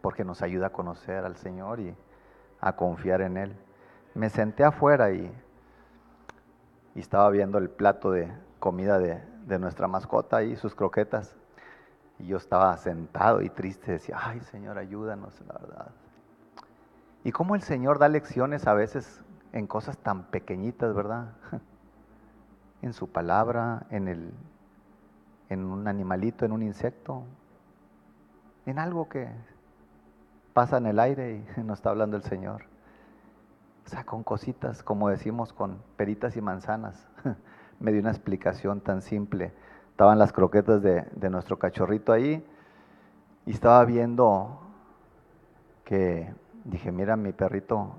porque 0.01 0.25
nos 0.25 0.43
ayuda 0.43 0.69
a 0.69 0.71
conocer 0.71 1.25
al 1.25 1.37
Señor 1.37 1.81
y 1.81 1.95
a 2.61 2.75
confiar 2.75 3.21
en 3.21 3.37
Él. 3.37 3.57
Me 4.15 4.31
senté 4.31 4.65
afuera 4.65 5.13
y 5.13 5.33
y 6.95 7.01
estaba 7.01 7.29
viendo 7.31 7.59
el 7.59 7.71
plato 7.71 8.11
de 8.13 8.33
comida 8.61 8.99
de, 8.99 9.59
nuestra 9.59 9.89
mascota 9.89 10.43
y 10.43 10.57
sus 10.57 10.75
croquetas. 10.75 11.37
Y 12.19 12.27
yo 12.27 12.37
estaba 12.37 12.77
sentado 12.77 13.43
y 13.43 13.51
triste, 13.51 13.93
decía, 13.93 14.17
ay 14.21 14.41
Señor, 14.41 14.79
ayúdanos, 14.79 15.41
la 15.47 15.55
verdad. 15.55 15.91
Y 17.25 17.33
cómo 17.33 17.55
el 17.55 17.63
Señor 17.63 17.99
da 17.99 18.09
lecciones 18.09 18.67
a 18.67 18.75
veces 18.75 19.23
en 19.53 19.67
cosas 19.67 19.97
tan 19.97 20.25
pequeñitas, 20.25 20.95
¿verdad? 20.95 21.33
En 22.83 22.93
su 22.93 23.09
palabra, 23.09 23.87
en, 23.89 24.09
el, 24.09 24.35
en 25.49 25.65
un 25.65 25.89
animalito, 25.89 26.45
en 26.45 26.53
un 26.53 26.63
insecto, 26.63 27.23
en 28.67 28.79
algo 28.79 29.09
que 29.09 29.31
pasa 30.53 30.77
en 30.77 30.85
el 30.85 30.99
aire 30.99 31.43
y 31.57 31.61
nos 31.63 31.79
está 31.79 31.89
hablando 31.89 32.19
el 32.19 32.25
Señor. 32.25 32.67
O 33.87 33.89
sea, 33.89 34.05
con 34.05 34.23
cositas, 34.23 34.83
como 34.83 35.09
decimos, 35.09 35.55
con 35.55 35.79
peritas 35.97 36.37
y 36.37 36.43
manzanas. 36.43 37.09
Me 37.81 37.91
dio 37.91 38.03
una 38.03 38.11
explicación 38.11 38.83
tan 38.83 39.01
simple. 39.01 39.55
Estaban 39.93 40.19
las 40.19 40.35
croquetas 40.35 40.83
de, 40.83 41.07
de 41.15 41.31
nuestro 41.31 41.59
cachorrito 41.59 42.13
ahí 42.13 42.47
y 43.47 43.51
estaba 43.53 43.83
viendo 43.87 44.61
que 45.87 46.35
dije, 46.65 46.93
mira 46.93 47.17
mi 47.17 47.33
perrito, 47.33 47.95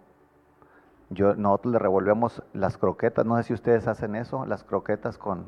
yo, 1.09 1.35
nosotros 1.35 1.73
le 1.73 1.79
revolvemos 1.79 2.43
las 2.53 2.77
croquetas, 2.77 3.25
no 3.25 3.37
sé 3.37 3.43
si 3.43 3.53
ustedes 3.53 3.87
hacen 3.87 4.15
eso, 4.15 4.45
las 4.45 4.63
croquetas 4.63 5.17
con, 5.17 5.45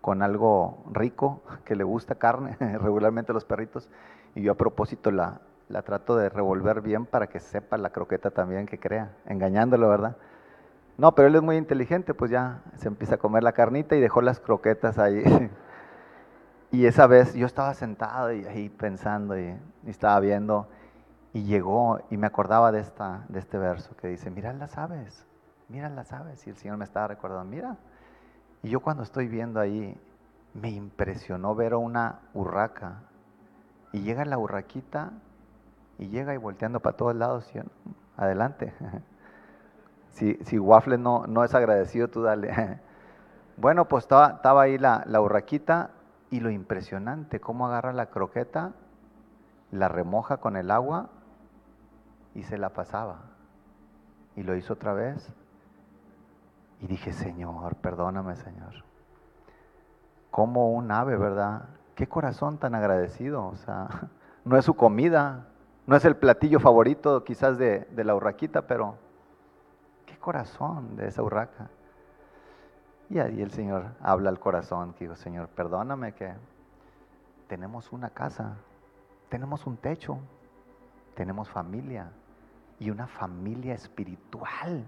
con 0.00 0.22
algo 0.22 0.82
rico, 0.92 1.42
que 1.64 1.76
le 1.76 1.84
gusta 1.84 2.16
carne, 2.16 2.56
regularmente 2.80 3.32
los 3.32 3.44
perritos, 3.44 3.90
y 4.34 4.42
yo 4.42 4.52
a 4.52 4.56
propósito 4.56 5.10
la, 5.10 5.40
la 5.68 5.82
trato 5.82 6.16
de 6.16 6.28
revolver 6.28 6.80
bien 6.80 7.06
para 7.06 7.26
que 7.26 7.40
sepa 7.40 7.78
la 7.78 7.90
croqueta 7.90 8.30
también 8.30 8.66
que 8.66 8.78
crea, 8.78 9.12
engañándolo, 9.26 9.88
¿verdad? 9.88 10.16
No, 10.96 11.14
pero 11.14 11.28
él 11.28 11.34
es 11.34 11.42
muy 11.42 11.56
inteligente, 11.56 12.14
pues 12.14 12.30
ya 12.30 12.62
se 12.76 12.88
empieza 12.88 13.16
a 13.16 13.18
comer 13.18 13.42
la 13.42 13.52
carnita 13.52 13.96
y 13.96 14.00
dejó 14.00 14.22
las 14.22 14.38
croquetas 14.38 14.98
ahí. 14.98 15.24
y 16.70 16.86
esa 16.86 17.06
vez 17.06 17.34
yo 17.34 17.46
estaba 17.46 17.74
sentado 17.74 18.32
y 18.32 18.46
ahí 18.46 18.68
pensando 18.68 19.38
y, 19.38 19.56
estaba 19.86 20.18
viendo 20.20 20.68
y 21.34 21.42
llegó 21.42 21.98
y 22.10 22.16
me 22.16 22.28
acordaba 22.28 22.70
de, 22.70 22.78
esta, 22.78 23.24
de 23.28 23.40
este 23.40 23.58
verso 23.58 23.96
que 23.96 24.06
dice, 24.06 24.30
mira 24.30 24.52
las 24.52 24.78
aves, 24.78 25.26
mira 25.68 25.88
las 25.88 26.12
aves. 26.12 26.46
Y 26.46 26.50
el 26.50 26.56
Señor 26.56 26.76
me 26.76 26.84
estaba 26.84 27.08
recordando, 27.08 27.50
mira. 27.50 27.76
Y 28.62 28.70
yo 28.70 28.78
cuando 28.78 29.02
estoy 29.02 29.26
viendo 29.26 29.58
ahí, 29.58 30.00
me 30.54 30.70
impresionó 30.70 31.56
ver 31.56 31.72
a 31.72 31.78
una 31.78 32.20
urraca. 32.34 33.00
Y 33.90 34.02
llega 34.02 34.24
la 34.24 34.38
urraquita 34.38 35.10
y 35.98 36.06
llega 36.06 36.34
y 36.34 36.36
volteando 36.36 36.78
para 36.78 36.96
todos 36.96 37.16
lados, 37.16 37.50
y, 37.54 37.60
adelante. 38.16 38.72
Si, 40.10 40.34
si 40.44 40.60
Waffle 40.60 40.96
no, 40.96 41.26
no 41.26 41.42
es 41.42 41.56
agradecido, 41.56 42.06
tú 42.06 42.22
dale. 42.22 42.80
Bueno, 43.56 43.88
pues 43.88 44.04
estaba, 44.04 44.34
estaba 44.36 44.62
ahí 44.62 44.78
la, 44.78 45.02
la 45.06 45.20
urraquita 45.20 45.90
y 46.30 46.38
lo 46.38 46.50
impresionante, 46.50 47.40
cómo 47.40 47.66
agarra 47.66 47.92
la 47.92 48.06
croqueta, 48.06 48.74
la 49.72 49.88
remoja 49.88 50.36
con 50.36 50.56
el 50.56 50.70
agua 50.70 51.10
y 52.34 52.42
se 52.42 52.58
la 52.58 52.70
pasaba. 52.70 53.22
Y 54.36 54.42
lo 54.42 54.56
hizo 54.56 54.74
otra 54.74 54.92
vez. 54.92 55.32
Y 56.80 56.86
dije, 56.86 57.12
Señor, 57.12 57.76
perdóname, 57.76 58.36
Señor. 58.36 58.84
Como 60.30 60.72
un 60.72 60.90
ave, 60.90 61.16
¿verdad? 61.16 61.68
Qué 61.94 62.08
corazón 62.08 62.58
tan 62.58 62.74
agradecido. 62.74 63.46
O 63.46 63.56
sea, 63.56 63.88
no 64.44 64.56
es 64.56 64.64
su 64.64 64.74
comida, 64.74 65.46
no 65.86 65.96
es 65.96 66.04
el 66.04 66.16
platillo 66.16 66.60
favorito 66.60 67.24
quizás 67.24 67.58
de, 67.58 67.80
de 67.90 68.04
la 68.04 68.14
urraquita, 68.14 68.66
pero 68.66 68.96
corazón 70.24 70.96
de 70.96 71.08
esa 71.08 71.22
urraca. 71.22 71.68
Y 73.10 73.18
ahí 73.18 73.42
el 73.42 73.50
Señor 73.50 73.84
habla 74.00 74.30
al 74.30 74.40
corazón, 74.40 74.94
que 74.94 75.04
digo, 75.04 75.16
Señor, 75.16 75.48
perdóname 75.48 76.14
que 76.14 76.32
tenemos 77.46 77.92
una 77.92 78.08
casa, 78.08 78.56
tenemos 79.28 79.66
un 79.66 79.76
techo, 79.76 80.16
tenemos 81.14 81.50
familia 81.50 82.10
y 82.84 82.90
una 82.90 83.06
familia 83.06 83.74
espiritual. 83.74 84.84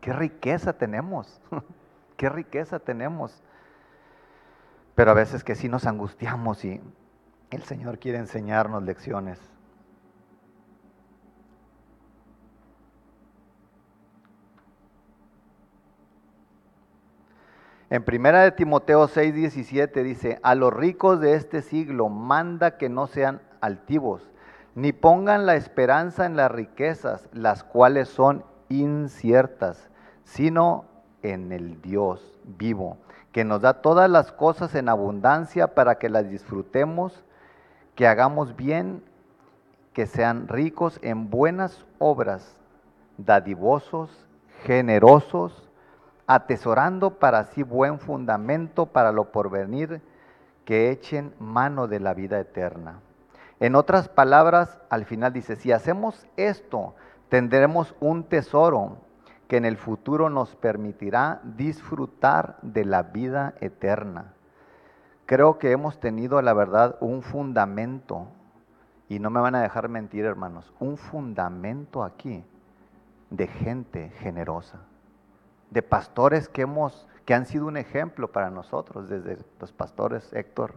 Qué 0.00 0.12
riqueza 0.12 0.72
tenemos, 0.72 1.40
qué 2.16 2.28
riqueza 2.28 2.78
tenemos. 2.78 3.42
Pero 4.94 5.10
a 5.10 5.14
veces 5.14 5.44
que 5.44 5.54
sí 5.54 5.68
nos 5.68 5.86
angustiamos 5.86 6.64
y 6.64 6.80
el 7.50 7.62
Señor 7.64 7.98
quiere 7.98 8.18
enseñarnos 8.18 8.82
lecciones. 8.82 9.38
En 17.88 18.02
primera 18.04 18.42
de 18.42 18.50
Timoteo 18.52 19.06
6, 19.06 19.34
17 19.34 20.02
dice, 20.02 20.40
a 20.42 20.54
los 20.54 20.72
ricos 20.72 21.20
de 21.20 21.34
este 21.34 21.62
siglo 21.62 22.08
manda 22.08 22.78
que 22.78 22.88
no 22.88 23.06
sean 23.06 23.42
altivos, 23.60 24.28
ni 24.76 24.92
pongan 24.92 25.46
la 25.46 25.56
esperanza 25.56 26.26
en 26.26 26.36
las 26.36 26.50
riquezas, 26.50 27.30
las 27.32 27.64
cuales 27.64 28.08
son 28.08 28.44
inciertas, 28.68 29.88
sino 30.24 30.84
en 31.22 31.50
el 31.50 31.80
Dios 31.80 32.38
vivo, 32.44 32.98
que 33.32 33.42
nos 33.42 33.62
da 33.62 33.80
todas 33.80 34.10
las 34.10 34.32
cosas 34.32 34.74
en 34.74 34.90
abundancia 34.90 35.74
para 35.74 35.96
que 35.98 36.10
las 36.10 36.28
disfrutemos, 36.28 37.24
que 37.94 38.06
hagamos 38.06 38.54
bien, 38.54 39.02
que 39.94 40.04
sean 40.04 40.46
ricos 40.46 40.98
en 41.00 41.30
buenas 41.30 41.86
obras, 41.98 42.54
dadivosos, 43.16 44.26
generosos, 44.64 45.70
atesorando 46.26 47.18
para 47.18 47.44
sí 47.44 47.62
buen 47.62 47.98
fundamento 47.98 48.84
para 48.84 49.10
lo 49.10 49.32
porvenir, 49.32 50.02
que 50.66 50.90
echen 50.90 51.32
mano 51.38 51.88
de 51.88 52.00
la 52.00 52.12
vida 52.12 52.38
eterna. 52.38 53.00
En 53.60 53.74
otras 53.74 54.08
palabras, 54.08 54.78
al 54.90 55.04
final 55.04 55.32
dice, 55.32 55.56
si 55.56 55.72
hacemos 55.72 56.26
esto, 56.36 56.94
tendremos 57.28 57.94
un 58.00 58.24
tesoro 58.24 58.98
que 59.48 59.56
en 59.56 59.64
el 59.64 59.76
futuro 59.76 60.28
nos 60.28 60.56
permitirá 60.56 61.40
disfrutar 61.42 62.58
de 62.62 62.84
la 62.84 63.02
vida 63.02 63.54
eterna. 63.60 64.34
Creo 65.24 65.58
que 65.58 65.72
hemos 65.72 65.98
tenido, 65.98 66.40
la 66.42 66.52
verdad, 66.52 66.96
un 67.00 67.22
fundamento, 67.22 68.28
y 69.08 69.18
no 69.18 69.30
me 69.30 69.40
van 69.40 69.54
a 69.54 69.62
dejar 69.62 69.88
mentir, 69.88 70.24
hermanos, 70.24 70.72
un 70.78 70.96
fundamento 70.96 72.04
aquí 72.04 72.44
de 73.30 73.46
gente 73.46 74.10
generosa 74.18 74.80
de 75.70 75.82
pastores 75.82 76.48
que 76.48 76.62
hemos, 76.62 77.06
que 77.24 77.34
han 77.34 77.46
sido 77.46 77.66
un 77.66 77.76
ejemplo 77.76 78.30
para 78.30 78.50
nosotros, 78.50 79.08
desde 79.08 79.38
los 79.60 79.72
pastores 79.72 80.32
Héctor, 80.32 80.74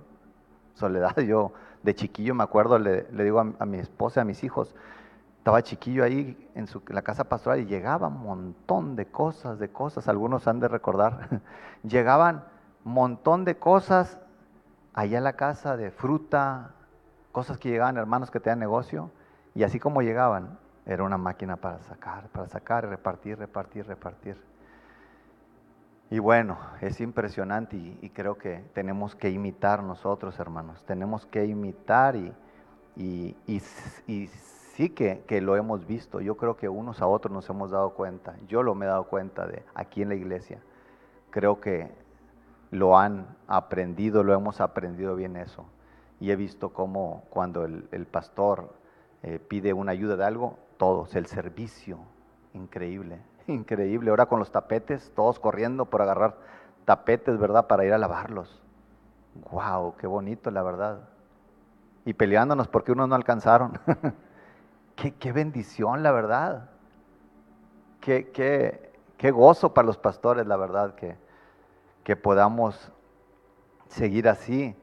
Soledad, 0.73 1.17
yo 1.19 1.53
de 1.83 1.95
chiquillo 1.95 2.35
me 2.35 2.43
acuerdo, 2.43 2.79
le, 2.79 3.03
digo 3.03 3.39
a, 3.39 3.65
mi 3.65 3.79
esposa, 3.79 4.21
a 4.21 4.25
mis 4.25 4.43
hijos, 4.43 4.75
estaba 5.37 5.61
chiquillo 5.63 6.03
ahí 6.03 6.49
en, 6.55 6.67
su, 6.67 6.81
la 6.87 7.01
casa 7.01 7.23
pastoral 7.23 7.59
y 7.59 7.65
llegaba 7.65 8.07
un 8.07 8.21
montón 8.21 8.95
de 8.95 9.05
cosas, 9.05 9.59
de 9.59 9.69
cosas, 9.69 10.07
algunos 10.07 10.47
han 10.47 10.59
de 10.59 10.67
recordar, 10.67 11.41
llegaban 11.83 12.43
montón 12.83 13.45
de 13.45 13.57
cosas 13.57 14.17
allá 14.93 15.19
a 15.19 15.21
la 15.21 15.33
casa 15.33 15.77
de 15.77 15.91
fruta, 15.91 16.71
cosas 17.31 17.57
que 17.57 17.69
llegaban 17.69 17.97
hermanos 17.97 18.31
que 18.31 18.39
tenían 18.39 18.59
negocio, 18.59 19.11
y 19.55 19.63
así 19.63 19.79
como 19.79 20.01
llegaban, 20.01 20.57
era 20.85 21.03
una 21.03 21.17
máquina 21.17 21.55
para 21.55 21.79
sacar, 21.81 22.27
para 22.29 22.47
sacar, 22.47 22.87
repartir, 22.87 23.37
repartir, 23.37 23.85
repartir. 23.85 24.48
Y 26.11 26.17
bueno, 26.17 26.57
es 26.81 27.01
impresionante 27.01 27.75
y, 27.77 28.09
creo 28.09 28.37
que 28.37 28.63
tenemos 28.73 29.15
que 29.15 29.29
imitar 29.29 29.83
nosotros, 29.83 30.39
hermanos. 30.39 30.83
Tenemos 30.85 31.27
que 31.27 31.45
imitar 31.45 32.15
y, 32.15 32.33
y, 33.45 33.59
sí 34.73 34.89
que, 34.89 35.41
lo 35.41 35.55
hemos 35.55 35.85
visto. 35.85 36.19
Yo 36.19 36.35
creo 36.35 36.57
que 36.57 36.67
unos 36.67 37.01
a 37.01 37.07
otros 37.07 37.31
nos 37.31 37.47
hemos 37.49 37.69
dado 37.69 37.91
cuenta. 37.91 38.35
Yo 38.47 38.63
lo 38.63 38.73
me 38.73 38.85
he 38.85 38.89
dado 38.89 39.03
cuenta 39.03 39.45
de 39.45 39.63
aquí 39.75 40.01
en 40.01 40.09
la 40.09 40.15
iglesia. 40.15 40.59
Creo 41.29 41.61
que 41.61 41.91
lo 42.71 42.97
han 42.97 43.27
aprendido, 43.47 44.23
lo 44.23 44.33
hemos 44.33 44.61
aprendido 44.61 45.15
bien 45.15 45.37
eso. 45.37 45.65
Y 46.19 46.31
he 46.31 46.35
visto 46.35 46.73
cómo 46.73 47.23
cuando 47.29 47.65
el, 47.65 48.07
pastor 48.07 48.73
eh, 49.21 49.37
pide 49.37 49.73
una 49.73 49.91
ayuda 49.91 50.17
de 50.17 50.25
algo, 50.25 50.57
todos, 50.77 51.15
el 51.15 51.27
servicio, 51.27 51.99
increíble 52.53 53.19
increíble. 53.53 54.09
Ahora 54.09 54.27
con 54.27 54.39
los 54.39 54.51
tapetes, 54.51 55.11
todos 55.15 55.39
corriendo 55.39 55.85
por 55.85 56.01
agarrar 56.01 56.37
tapetes, 56.85 57.37
¿verdad? 57.37 57.67
Para 57.67 57.85
ir 57.85 57.93
a 57.93 57.97
lavarlos. 57.97 58.61
¡Wow! 59.51 59.95
¡Qué 59.97 60.07
bonito, 60.07 60.51
la 60.51 60.63
verdad! 60.63 61.01
Y 62.05 62.13
peleándonos 62.13 62.67
porque 62.67 62.91
unos 62.91 63.07
no 63.07 63.15
alcanzaron. 63.15 63.79
qué, 64.95 65.31
bendición, 65.31 66.03
la 66.03 66.11
verdad! 66.11 66.69
Qué, 68.01 68.31
qué, 68.31 68.93
qué, 69.17 69.31
gozo 69.31 69.73
para 69.73 69.85
los 69.85 69.97
pastores, 69.97 70.47
la 70.47 70.57
verdad, 70.57 70.95
que, 70.95 71.17
que 72.03 72.15
podamos 72.15 72.91
seguir 73.87 74.27
así, 74.29 74.75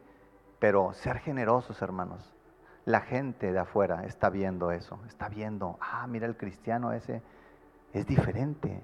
pero 0.58 0.92
ser 0.92 1.18
generosos, 1.18 1.80
hermanos. 1.82 2.34
La 2.84 3.00
gente 3.00 3.52
de 3.52 3.58
afuera 3.58 4.04
está 4.04 4.30
viendo 4.30 4.70
eso, 4.70 5.00
está 5.08 5.28
viendo, 5.28 5.76
ah, 5.80 6.06
mira 6.06 6.26
el 6.26 6.36
cristiano 6.36 6.92
ese, 6.92 7.20
es 7.96 8.06
diferente. 8.06 8.82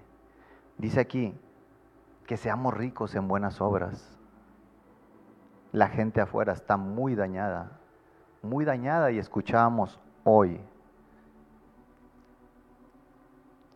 Dice 0.79 1.01
aquí 1.01 1.39
que 2.27 2.39
seamos 2.39 2.73
ricos 2.73 3.15
en 3.15 3.29
buenas 3.29 3.61
obras. 3.61 4.19
La 5.71 5.89
gente 5.89 6.23
afuera 6.23 6.55
está 6.55 6.79
muy 6.79 7.15
dañada, 7.15 7.79
muy 8.43 8.65
dañada 8.65 9.11
y 9.11 9.19
escuchamos 9.19 10.01
hoy 10.25 10.61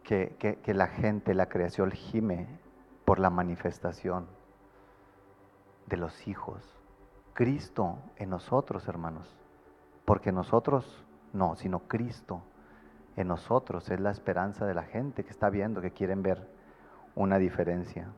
que, 0.05 0.37
que 0.39 0.75
la 0.75 0.87
gente, 0.87 1.35
la 1.35 1.51
creación 1.51 1.91
gime 1.91 2.47
por 3.05 3.19
la 3.19 3.29
manifestación 3.29 4.27
de 5.87 5.99
los 5.99 6.27
hijos. 6.29 6.63
Cristo 7.35 7.99
en 8.17 8.31
nosotros, 8.31 8.89
hermanos. 8.89 9.37
Porque 10.07 10.33
nosotros 10.33 11.05
no, 11.35 11.57
sino 11.57 11.81
Cristo 11.81 12.43
en 13.17 13.29
nosotros, 13.29 13.91
es 13.91 13.99
la 13.99 14.11
esperanza 14.11 14.67
de 14.67 14.75
la 14.75 14.83
gente 14.83 15.25
que 15.25 15.31
está 15.31 15.51
viendo, 15.51 15.81
que 15.81 15.91
quieren 15.91 16.23
ver 16.23 16.47
una 17.15 17.39
diferencia. 17.39 18.09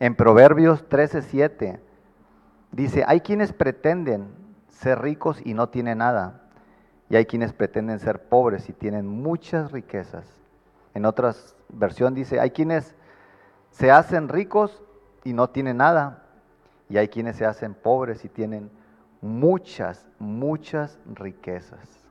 En 0.00 0.14
Proverbios 0.14 0.88
13:7 0.88 1.80
dice, 2.72 3.04
hay 3.06 3.20
quienes 3.20 3.52
pretenden 3.52 4.28
ser 4.68 5.00
ricos 5.00 5.40
y 5.44 5.54
no 5.54 5.68
tienen 5.68 5.98
nada. 5.98 6.42
Y 7.10 7.16
hay 7.16 7.24
quienes 7.24 7.52
pretenden 7.52 7.98
ser 8.00 8.28
pobres 8.28 8.68
y 8.68 8.72
tienen 8.72 9.06
muchas 9.06 9.72
riquezas. 9.72 10.26
En 10.94 11.06
otras 11.06 11.56
versión 11.68 12.14
dice, 12.14 12.38
hay 12.38 12.50
quienes 12.50 12.94
se 13.70 13.90
hacen 13.90 14.28
ricos 14.28 14.82
y 15.24 15.32
no 15.32 15.48
tienen 15.50 15.78
nada. 15.78 16.24
Y 16.88 16.96
hay 16.98 17.08
quienes 17.08 17.36
se 17.36 17.46
hacen 17.46 17.74
pobres 17.74 18.24
y 18.24 18.28
tienen 18.28 18.70
muchas, 19.20 20.06
muchas 20.18 20.98
riquezas. 21.14 22.04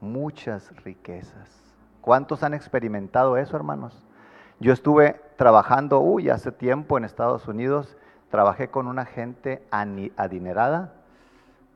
Muchas 0.00 0.74
riquezas. 0.84 1.62
¿Cuántos 2.00 2.42
han 2.42 2.54
experimentado 2.54 3.36
eso, 3.36 3.56
hermanos? 3.56 4.04
Yo 4.58 4.72
estuve 4.72 5.20
trabajando, 5.36 6.00
uy, 6.00 6.30
hace 6.30 6.52
tiempo 6.52 6.98
en 6.98 7.04
Estados 7.04 7.46
Unidos, 7.48 7.96
trabajé 8.30 8.68
con 8.68 8.86
una 8.86 9.04
gente 9.04 9.62
adinerada, 9.70 10.92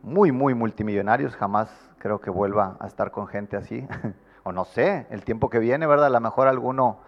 muy, 0.03 0.33
muy 0.33 0.55
multimillonarios, 0.55 1.37
jamás 1.37 1.68
creo 1.99 2.20
que 2.20 2.31
vuelva 2.31 2.77
a 2.81 2.87
estar 2.87 3.11
con 3.11 3.27
gente 3.27 3.57
así, 3.57 3.87
o 4.44 4.53
no 4.53 4.64
sé, 4.64 5.07
el 5.11 5.25
tiempo 5.25 5.51
que 5.51 5.59
viene, 5.59 5.87
¿verdad? 5.87 6.07
A 6.07 6.11
lo 6.11 6.20
mejor 6.20 6.49
alguno 6.49 6.99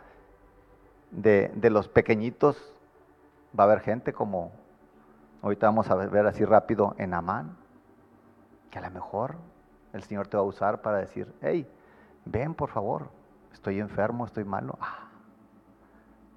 de, 1.10 1.50
de 1.54 1.70
los 1.70 1.88
pequeñitos 1.88 2.56
va 3.58 3.64
a 3.64 3.66
haber 3.66 3.80
gente 3.80 4.12
como, 4.12 4.52
ahorita 5.42 5.66
vamos 5.66 5.90
a 5.90 5.94
ver 5.94 6.26
así 6.26 6.44
rápido 6.44 6.94
en 6.98 7.14
Amán, 7.14 7.56
que 8.70 8.78
a 8.78 8.82
lo 8.82 8.90
mejor 8.90 9.36
el 9.92 10.02
Señor 10.02 10.28
te 10.28 10.36
va 10.36 10.42
a 10.42 10.46
usar 10.46 10.82
para 10.82 10.98
decir, 10.98 11.32
hey, 11.40 11.68
ven 12.24 12.54
por 12.54 12.70
favor, 12.70 13.08
estoy 13.52 13.80
enfermo, 13.80 14.24
estoy 14.24 14.44
malo. 14.44 14.78
Ah, 14.80 15.08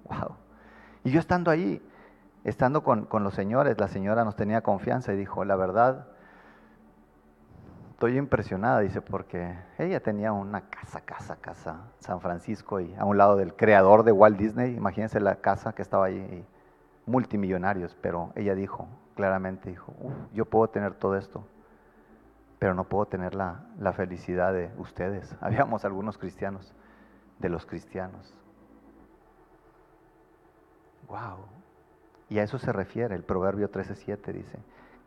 wow. 0.04 0.36
Y 1.04 1.10
yo 1.10 1.20
estando 1.20 1.50
ahí, 1.50 1.82
estando 2.44 2.82
con, 2.82 3.04
con 3.04 3.24
los 3.24 3.34
señores, 3.34 3.78
la 3.78 3.88
señora 3.88 4.24
nos 4.24 4.36
tenía 4.36 4.62
confianza 4.62 5.12
y 5.12 5.16
dijo, 5.16 5.44
la 5.44 5.56
verdad, 5.56 6.06
estoy 8.02 8.18
impresionada, 8.18 8.80
dice, 8.80 9.00
porque 9.00 9.56
ella 9.78 10.00
tenía 10.00 10.32
una 10.32 10.62
casa, 10.62 11.00
casa, 11.02 11.36
casa, 11.36 11.82
San 12.00 12.20
Francisco, 12.20 12.80
y 12.80 12.92
a 12.96 13.04
un 13.04 13.16
lado 13.16 13.36
del 13.36 13.54
creador 13.54 14.02
de 14.02 14.10
Walt 14.10 14.36
Disney, 14.36 14.74
imagínense 14.74 15.20
la 15.20 15.36
casa 15.36 15.72
que 15.72 15.82
estaba 15.82 16.06
allí, 16.06 16.44
multimillonarios, 17.06 17.96
pero 18.00 18.32
ella 18.36 18.54
dijo, 18.54 18.88
claramente 19.14 19.70
dijo, 19.70 19.94
yo 20.32 20.44
puedo 20.44 20.68
tener 20.68 20.94
todo 20.94 21.16
esto, 21.16 21.46
pero 22.58 22.74
no 22.74 22.84
puedo 22.84 23.06
tener 23.06 23.34
la, 23.34 23.66
la 23.78 23.92
felicidad 23.92 24.52
de 24.52 24.70
ustedes. 24.78 25.34
Habíamos 25.40 25.84
algunos 25.84 26.18
cristianos, 26.18 26.72
de 27.38 27.48
los 27.48 27.66
cristianos. 27.66 28.34
Wow. 31.08 31.46
Y 32.28 32.38
a 32.38 32.44
eso 32.44 32.58
se 32.58 32.72
refiere 32.72 33.14
el 33.14 33.24
Proverbio 33.24 33.70
13:7, 33.70 34.32
dice, 34.32 34.58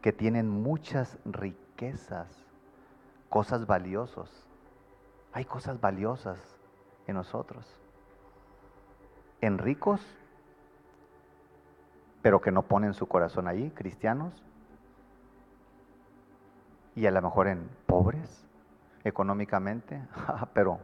que 0.01 0.11
tienen 0.11 0.49
muchas 0.49 1.17
riquezas 1.25 2.27
cosas 3.29 3.65
valiosas. 3.65 4.29
Hay 5.33 5.45
cosas 5.45 5.81
valiosas 5.81 6.37
en 7.07 7.15
nosotros. 7.15 7.65
En 9.41 9.57
ricos, 9.57 10.01
pero 12.25 12.41
que 12.41 12.51
no 12.51 12.63
ponen 12.63 12.95
su 12.95 13.05
corazón 13.05 13.47
ahí, 13.47 13.69
cristianos. 13.75 14.43
Y 16.95 17.05
a 17.05 17.11
lo 17.11 17.21
mejor 17.21 17.47
en 17.47 17.69
pobres, 17.85 18.47
económicamente, 19.03 20.01
pero 20.55 20.79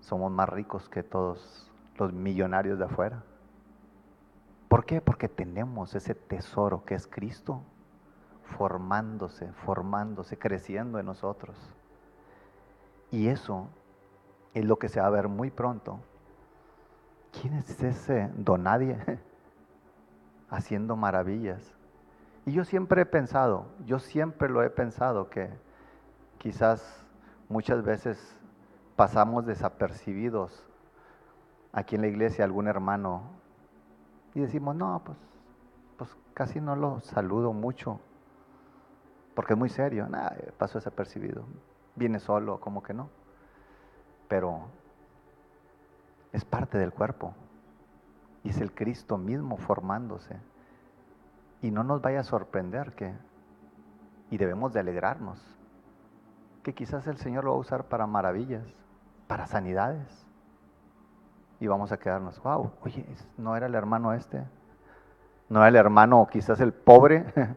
somos 0.00 0.30
más 0.30 0.50
ricos 0.50 0.90
que 0.90 1.02
todos 1.02 1.72
los 1.96 2.12
millonarios 2.12 2.78
de 2.78 2.84
afuera. 2.84 3.22
¿Por 4.68 4.84
qué? 4.84 5.00
Porque 5.00 5.30
tenemos 5.30 5.94
ese 5.94 6.14
tesoro 6.14 6.84
que 6.84 6.94
es 6.94 7.06
Cristo 7.06 7.62
formándose, 8.58 9.50
formándose, 9.64 10.36
creciendo 10.36 10.98
en 10.98 11.06
nosotros. 11.06 11.56
Y 13.10 13.28
eso 13.28 13.70
es 14.52 14.66
lo 14.66 14.78
que 14.78 14.90
se 14.90 15.00
va 15.00 15.06
a 15.06 15.10
ver 15.10 15.28
muy 15.28 15.50
pronto. 15.50 16.00
¿Quién 17.32 17.54
es 17.54 17.82
ese 17.82 18.30
don 18.36 18.64
nadie 18.64 18.98
haciendo 20.48 20.96
maravillas? 20.96 21.74
Y 22.44 22.52
yo 22.52 22.64
siempre 22.64 23.02
he 23.02 23.06
pensado, 23.06 23.66
yo 23.84 23.98
siempre 23.98 24.48
lo 24.48 24.62
he 24.62 24.70
pensado, 24.70 25.28
que 25.28 25.50
quizás 26.38 27.04
muchas 27.48 27.82
veces 27.82 28.38
pasamos 28.94 29.46
desapercibidos 29.46 30.64
aquí 31.72 31.96
en 31.96 32.02
la 32.02 32.08
iglesia 32.08 32.44
algún 32.44 32.68
hermano 32.68 33.22
y 34.34 34.40
decimos, 34.40 34.76
no, 34.76 35.02
pues, 35.04 35.18
pues 35.96 36.16
casi 36.34 36.60
no 36.60 36.76
lo 36.76 37.00
saludo 37.00 37.52
mucho 37.52 38.00
porque 39.36 39.52
es 39.52 39.58
muy 39.58 39.68
serio, 39.68 40.08
nada, 40.08 40.34
pasó 40.56 40.78
desapercibido. 40.78 41.44
Viene 41.94 42.18
solo, 42.20 42.58
como 42.58 42.82
que 42.82 42.94
no. 42.94 43.10
Pero 44.28 44.62
es 46.32 46.42
parte 46.42 46.78
del 46.78 46.90
cuerpo. 46.90 47.34
Y 48.46 48.50
es 48.50 48.60
el 48.60 48.72
Cristo 48.72 49.18
mismo 49.18 49.56
formándose. 49.56 50.36
Y 51.62 51.72
no 51.72 51.82
nos 51.82 52.00
vaya 52.00 52.20
a 52.20 52.22
sorprender 52.22 52.92
que, 52.92 53.12
y 54.30 54.38
debemos 54.38 54.72
de 54.72 54.78
alegrarnos, 54.78 55.42
que 56.62 56.72
quizás 56.72 57.08
el 57.08 57.16
Señor 57.16 57.42
lo 57.42 57.50
va 57.50 57.56
a 57.56 57.60
usar 57.60 57.86
para 57.86 58.06
maravillas, 58.06 58.62
para 59.26 59.48
sanidades. 59.48 60.28
Y 61.58 61.66
vamos 61.66 61.90
a 61.90 61.96
quedarnos, 61.96 62.40
wow, 62.40 62.70
oye, 62.82 63.04
¿no 63.36 63.56
era 63.56 63.66
el 63.66 63.74
hermano 63.74 64.12
este? 64.12 64.44
¿No 65.48 65.58
era 65.58 65.68
el 65.68 65.76
hermano 65.76 66.28
quizás 66.30 66.60
el 66.60 66.72
pobre? 66.72 67.26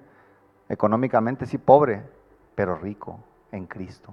Económicamente 0.69 1.45
sí 1.45 1.60
pobre, 1.60 2.02
pero 2.56 2.75
rico 2.75 3.19
en 3.52 3.67
Cristo, 3.67 4.12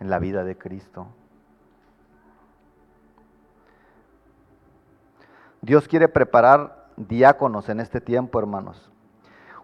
en 0.00 0.10
la 0.10 0.18
vida 0.18 0.42
de 0.42 0.58
Cristo. 0.58 1.06
Dios 5.62 5.88
quiere 5.88 6.08
preparar 6.08 6.86
diáconos 6.96 7.68
en 7.68 7.80
este 7.80 8.00
tiempo, 8.00 8.38
hermanos. 8.38 8.90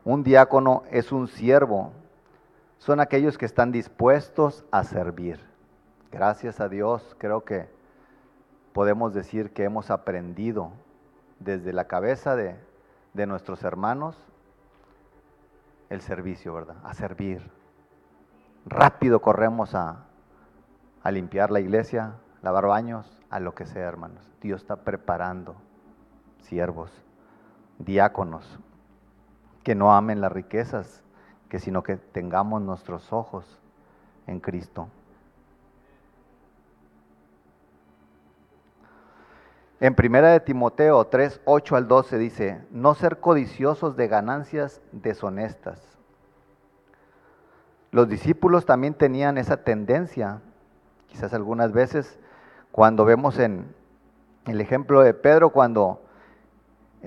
Un 0.04 0.22
diácono 0.22 0.82
es 0.90 1.11
un 1.11 1.26
siervo, 1.26 1.92
son 2.78 3.00
aquellos 3.00 3.38
que 3.38 3.46
están 3.46 3.72
dispuestos 3.72 4.64
a 4.70 4.85
servir. 4.85 5.40
Gracias 6.12 6.61
a 6.61 6.68
Dios, 6.68 7.16
creo 7.18 7.44
que 7.44 7.68
podemos 8.74 9.14
decir 9.14 9.52
que 9.52 9.64
hemos 9.64 9.90
aprendido 9.90 10.70
desde 11.40 11.72
la 11.72 11.85
cabeza 11.85 12.37
de, 12.37 12.56
de 13.14 13.26
nuestros 13.26 13.64
hermanos 13.64 14.16
el 15.88 16.02
servicio, 16.02 16.52
¿verdad? 16.52 16.76
A 16.85 16.92
servir. 16.92 17.50
Rápido 18.66 19.20
corremos 19.20 19.74
a, 19.74 20.04
a 21.02 21.11
limpiar 21.11 21.50
la 21.50 21.61
iglesia, 21.61 22.14
lavar 22.42 22.66
baños, 22.66 23.11
a 23.30 23.40
lo 23.40 23.54
que 23.54 23.66
sea, 23.66 23.88
hermanos. 23.88 24.30
Dios 24.40 24.61
está 24.61 24.76
preparando 24.76 25.56
siervos, 26.40 26.90
diáconos, 27.79 28.59
que 29.62 29.75
no 29.75 29.92
amen 29.92 30.20
las 30.20 30.33
riquezas, 30.33 31.03
que 31.49 31.59
sino 31.59 31.83
que 31.83 31.96
tengamos 31.96 32.62
nuestros 32.62 33.12
ojos 33.12 33.61
en 34.27 34.40
Cristo. 34.40 34.88
En 39.79 39.94
primera 39.94 40.31
de 40.31 40.40
Timoteo 40.40 41.05
3, 41.07 41.42
8 41.44 41.77
al 41.77 41.87
12 41.87 42.18
dice, 42.18 42.64
no 42.70 42.94
ser 42.94 43.20
codiciosos 43.20 43.94
de 43.96 44.09
ganancias 44.09 44.81
deshonestas. 44.92 45.83
Los 47.90 48.09
discípulos 48.09 48.64
también 48.64 48.94
tenían 48.94 49.37
esa 49.37 49.59
tendencia, 49.59 50.40
quizás 51.09 51.35
algunas 51.35 51.72
veces, 51.72 52.18
cuando 52.72 53.05
vemos 53.05 53.38
en 53.38 53.75
el 54.46 54.61
ejemplo 54.61 55.03
de 55.03 55.12
Pedro, 55.12 55.51
cuando 55.51 56.06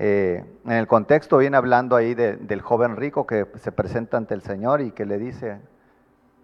eh, 0.02 0.42
en 0.64 0.72
el 0.72 0.86
contexto 0.86 1.36
viene 1.36 1.58
hablando 1.58 1.94
ahí 1.94 2.14
del 2.14 2.62
joven 2.62 2.96
rico 2.96 3.26
que 3.26 3.46
se 3.56 3.70
presenta 3.70 4.16
ante 4.16 4.32
el 4.32 4.40
Señor 4.40 4.80
y 4.80 4.92
que 4.92 5.04
le 5.04 5.18
dice, 5.18 5.60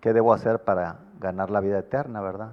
¿qué 0.02 0.12
debo 0.12 0.34
hacer 0.34 0.62
para 0.62 0.98
ganar 1.18 1.48
la 1.48 1.60
vida 1.60 1.78
eterna, 1.78 2.20
verdad? 2.20 2.50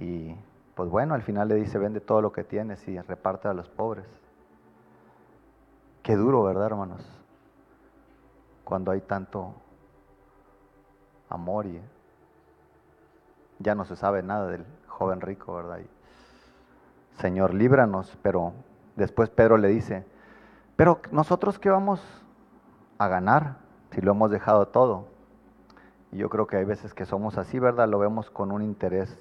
Y 0.00 0.34
pues 0.74 0.90
bueno, 0.90 1.14
al 1.14 1.22
final 1.22 1.46
le 1.46 1.54
dice, 1.54 1.78
vende 1.78 2.00
todo 2.00 2.22
lo 2.22 2.32
que 2.32 2.42
tienes 2.42 2.88
y 2.88 2.98
reparte 2.98 3.46
a 3.46 3.54
los 3.54 3.68
pobres. 3.68 4.04
Qué 6.02 6.16
duro, 6.16 6.42
¿verdad, 6.42 6.66
hermanos? 6.66 7.06
Cuando 8.64 8.90
hay 8.90 9.00
tanto 9.00 9.54
amor 11.28 11.66
y 11.66 11.80
ya 13.60 13.76
no 13.76 13.84
se 13.84 13.94
sabe 13.94 14.24
nada 14.24 14.48
del 14.48 14.64
joven 14.88 15.20
rico, 15.20 15.54
¿verdad? 15.54 15.78
Señor, 17.20 17.54
líbranos, 17.54 18.18
pero 18.20 18.54
después 18.96 19.30
Pedro 19.30 19.56
le 19.56 19.68
dice, 19.68 20.04
pero 20.76 21.00
nosotros 21.10 21.58
qué 21.58 21.70
vamos 21.70 22.00
a 22.98 23.08
ganar 23.08 23.56
si 23.90 24.00
lo 24.00 24.12
hemos 24.12 24.30
dejado 24.30 24.68
todo. 24.68 25.06
Y 26.12 26.18
yo 26.18 26.30
creo 26.30 26.46
que 26.46 26.56
hay 26.56 26.64
veces 26.64 26.94
que 26.94 27.06
somos 27.06 27.38
así, 27.38 27.58
¿verdad? 27.58 27.88
Lo 27.88 27.98
vemos 27.98 28.30
con 28.30 28.52
un 28.52 28.62
interés 28.62 29.18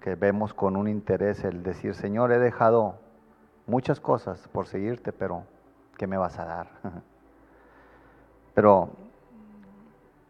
que 0.00 0.14
vemos 0.14 0.54
con 0.54 0.76
un 0.76 0.88
interés 0.88 1.44
el 1.44 1.62
decir, 1.62 1.94
Señor, 1.94 2.32
he 2.32 2.38
dejado 2.38 2.94
muchas 3.66 4.00
cosas 4.00 4.48
por 4.48 4.66
seguirte, 4.66 5.12
pero 5.12 5.44
¿qué 5.98 6.06
me 6.06 6.16
vas 6.16 6.38
a 6.38 6.44
dar? 6.44 6.68
Pero 8.54 8.90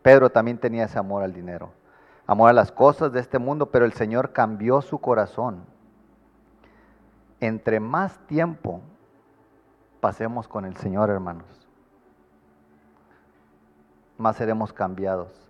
Pedro 0.02 0.30
también 0.30 0.58
tenía 0.58 0.84
ese 0.84 0.98
amor 0.98 1.22
al 1.22 1.32
dinero, 1.32 1.70
amor 2.26 2.50
a 2.50 2.52
las 2.52 2.70
cosas 2.70 3.12
de 3.12 3.20
este 3.20 3.38
mundo, 3.38 3.70
pero 3.70 3.86
el 3.86 3.94
Señor 3.94 4.32
cambió 4.32 4.82
su 4.82 4.98
corazón. 4.98 5.64
Entre 7.40 7.80
más 7.80 8.18
tiempo 8.26 8.82
pasemos 10.00 10.46
con 10.46 10.66
el 10.66 10.76
Señor, 10.76 11.08
hermanos, 11.08 11.68
más 14.18 14.36
seremos 14.36 14.74
cambiados 14.74 15.48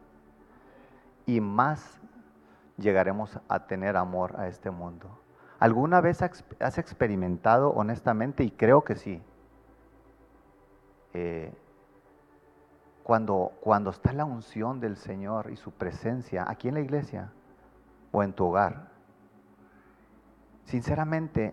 y 1.27 1.41
más 1.41 2.01
llegaremos 2.77 3.39
a 3.49 3.67
tener 3.67 3.97
amor 3.97 4.39
a 4.39 4.47
este 4.47 4.71
mundo. 4.71 5.19
¿Alguna 5.59 6.01
vez 6.01 6.23
has 6.23 6.79
experimentado 6.79 7.71
honestamente, 7.71 8.45
y 8.45 8.51
creo 8.51 8.83
que 8.83 8.95
sí, 8.95 9.21
eh, 11.13 11.53
cuando, 13.03 13.53
cuando 13.61 13.91
está 13.91 14.13
la 14.13 14.25
unción 14.25 14.81
del 14.81 14.97
Señor 14.97 15.51
y 15.51 15.57
su 15.57 15.73
presencia 15.73 16.47
aquí 16.49 16.69
en 16.69 16.75
la 16.75 16.81
iglesia 16.81 17.33
o 18.13 18.23
en 18.23 18.33
tu 18.33 18.47
hogar? 18.47 18.89
Sinceramente, 20.65 21.53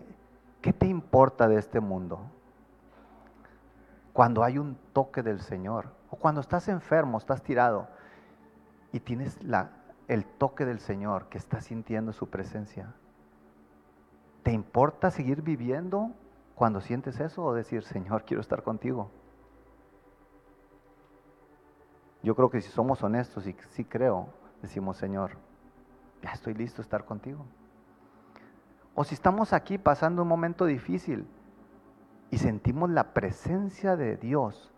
¿qué 0.60 0.72
te 0.72 0.86
importa 0.86 1.48
de 1.48 1.58
este 1.58 1.80
mundo? 1.80 2.20
Cuando 4.12 4.42
hay 4.42 4.58
un 4.58 4.76
toque 4.92 5.22
del 5.22 5.40
Señor, 5.40 5.90
o 6.10 6.16
cuando 6.16 6.40
estás 6.40 6.68
enfermo, 6.68 7.18
estás 7.18 7.42
tirado 7.42 7.88
y 8.92 9.00
tienes 9.00 9.42
la, 9.42 9.70
el 10.08 10.24
toque 10.24 10.64
del 10.64 10.80
Señor 10.80 11.28
que 11.28 11.38
estás 11.38 11.66
sintiendo 11.66 12.12
su 12.12 12.28
presencia. 12.28 12.94
¿Te 14.42 14.52
importa 14.52 15.10
seguir 15.10 15.42
viviendo 15.42 16.10
cuando 16.54 16.80
sientes 16.80 17.20
eso 17.20 17.44
o 17.44 17.54
decir, 17.54 17.84
Señor, 17.84 18.24
quiero 18.24 18.40
estar 18.40 18.62
contigo? 18.62 19.10
Yo 22.22 22.34
creo 22.34 22.50
que 22.50 22.60
si 22.60 22.70
somos 22.70 23.02
honestos 23.02 23.46
y 23.46 23.54
sí 23.70 23.84
creo, 23.84 24.28
decimos, 24.62 24.96
Señor, 24.96 25.32
ya 26.22 26.30
estoy 26.32 26.54
listo 26.54 26.82
a 26.82 26.84
estar 26.84 27.04
contigo. 27.04 27.44
O 29.00 29.04
si 29.04 29.14
estamos 29.14 29.52
aquí 29.52 29.78
pasando 29.78 30.22
un 30.22 30.28
momento 30.28 30.64
difícil 30.64 31.24
y 32.32 32.38
sentimos 32.38 32.90
la 32.90 33.14
presencia 33.14 33.94
de 33.94 34.16
Dios, 34.16 34.72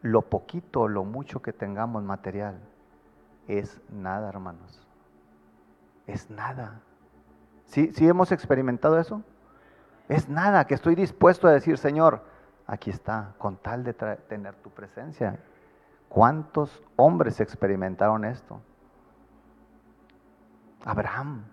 lo 0.00 0.22
poquito 0.22 0.80
o 0.80 0.88
lo 0.88 1.04
mucho 1.04 1.42
que 1.42 1.52
tengamos 1.52 2.02
material, 2.02 2.58
es 3.46 3.82
nada, 3.90 4.30
hermanos. 4.30 4.80
Es 6.06 6.30
nada. 6.30 6.80
¿Sí, 7.66 7.92
¿Sí 7.92 8.08
hemos 8.08 8.32
experimentado 8.32 8.98
eso? 8.98 9.22
Es 10.08 10.30
nada, 10.30 10.66
que 10.66 10.72
estoy 10.72 10.94
dispuesto 10.94 11.48
a 11.48 11.52
decir, 11.52 11.76
Señor, 11.76 12.22
aquí 12.66 12.88
está, 12.88 13.34
con 13.36 13.58
tal 13.58 13.84
de 13.84 13.92
tener 13.92 14.54
tu 14.54 14.70
presencia. 14.70 15.38
¿Cuántos 16.08 16.82
hombres 16.96 17.40
experimentaron 17.40 18.24
esto? 18.24 18.62
Abraham 20.86 21.44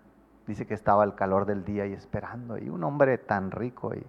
dice 0.47 0.65
que 0.65 0.73
estaba 0.73 1.03
al 1.03 1.15
calor 1.15 1.45
del 1.45 1.63
día 1.63 1.85
y 1.85 1.93
esperando, 1.93 2.57
y 2.57 2.69
un 2.69 2.83
hombre 2.83 3.17
tan 3.17 3.51
rico, 3.51 3.93
y, 3.93 4.05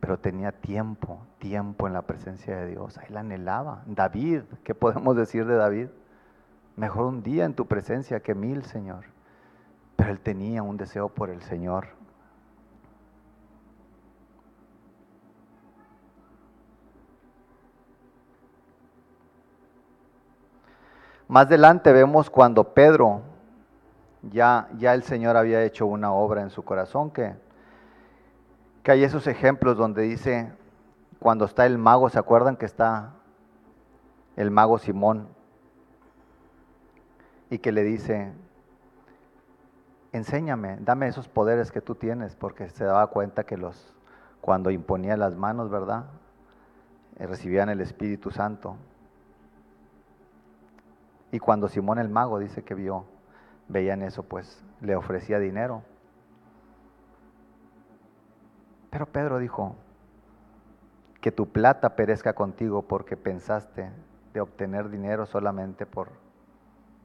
pero 0.00 0.18
tenía 0.18 0.52
tiempo, 0.52 1.20
tiempo 1.38 1.86
en 1.86 1.92
la 1.92 2.02
presencia 2.02 2.56
de 2.56 2.66
Dios, 2.68 2.98
la 3.08 3.20
anhelaba. 3.20 3.82
David, 3.86 4.42
¿qué 4.64 4.74
podemos 4.74 5.16
decir 5.16 5.46
de 5.46 5.54
David? 5.54 5.88
Mejor 6.76 7.04
un 7.04 7.22
día 7.22 7.44
en 7.44 7.54
tu 7.54 7.66
presencia 7.66 8.20
que 8.20 8.34
mil, 8.34 8.64
Señor. 8.64 9.04
Pero 9.96 10.10
él 10.10 10.20
tenía 10.20 10.62
un 10.62 10.76
deseo 10.76 11.08
por 11.08 11.30
el 11.30 11.42
Señor. 11.42 11.86
Más 21.28 21.46
adelante 21.46 21.92
vemos 21.92 22.28
cuando 22.28 22.74
Pedro, 22.74 23.22
ya, 24.30 24.68
ya 24.78 24.94
el 24.94 25.02
Señor 25.02 25.36
había 25.36 25.62
hecho 25.64 25.86
una 25.86 26.12
obra 26.12 26.42
en 26.42 26.50
su 26.50 26.62
corazón, 26.64 27.10
que, 27.10 27.34
que 28.82 28.92
hay 28.92 29.04
esos 29.04 29.26
ejemplos 29.26 29.76
donde 29.76 30.02
dice, 30.02 30.52
cuando 31.18 31.44
está 31.44 31.66
el 31.66 31.78
mago, 31.78 32.08
¿se 32.08 32.18
acuerdan 32.18 32.56
que 32.56 32.66
está 32.66 33.14
el 34.36 34.50
mago 34.50 34.78
Simón? 34.78 35.28
Y 37.50 37.58
que 37.58 37.72
le 37.72 37.82
dice, 37.82 38.32
enséñame, 40.12 40.78
dame 40.80 41.08
esos 41.08 41.28
poderes 41.28 41.70
que 41.72 41.80
tú 41.80 41.94
tienes, 41.94 42.36
porque 42.36 42.68
se 42.70 42.84
daba 42.84 43.08
cuenta 43.08 43.44
que 43.44 43.56
los, 43.56 43.94
cuando 44.40 44.70
imponía 44.70 45.16
las 45.16 45.36
manos, 45.36 45.70
¿verdad? 45.70 46.04
Eh, 47.18 47.26
recibían 47.26 47.68
el 47.68 47.80
Espíritu 47.80 48.30
Santo. 48.30 48.76
Y 51.30 51.38
cuando 51.38 51.68
Simón 51.68 51.98
el 51.98 52.08
mago 52.08 52.38
dice 52.38 52.62
que 52.62 52.74
vio, 52.74 53.04
veían 53.72 54.02
eso, 54.02 54.22
pues 54.22 54.62
le 54.80 54.94
ofrecía 54.94 55.38
dinero. 55.38 55.82
Pero 58.90 59.06
Pedro 59.06 59.38
dijo, 59.38 59.74
que 61.22 61.30
tu 61.30 61.46
plata 61.46 61.94
perezca 61.94 62.34
contigo 62.34 62.82
porque 62.82 63.16
pensaste 63.16 63.90
de 64.34 64.40
obtener 64.40 64.90
dinero 64.90 65.24
solamente 65.24 65.86
por, 65.86 66.08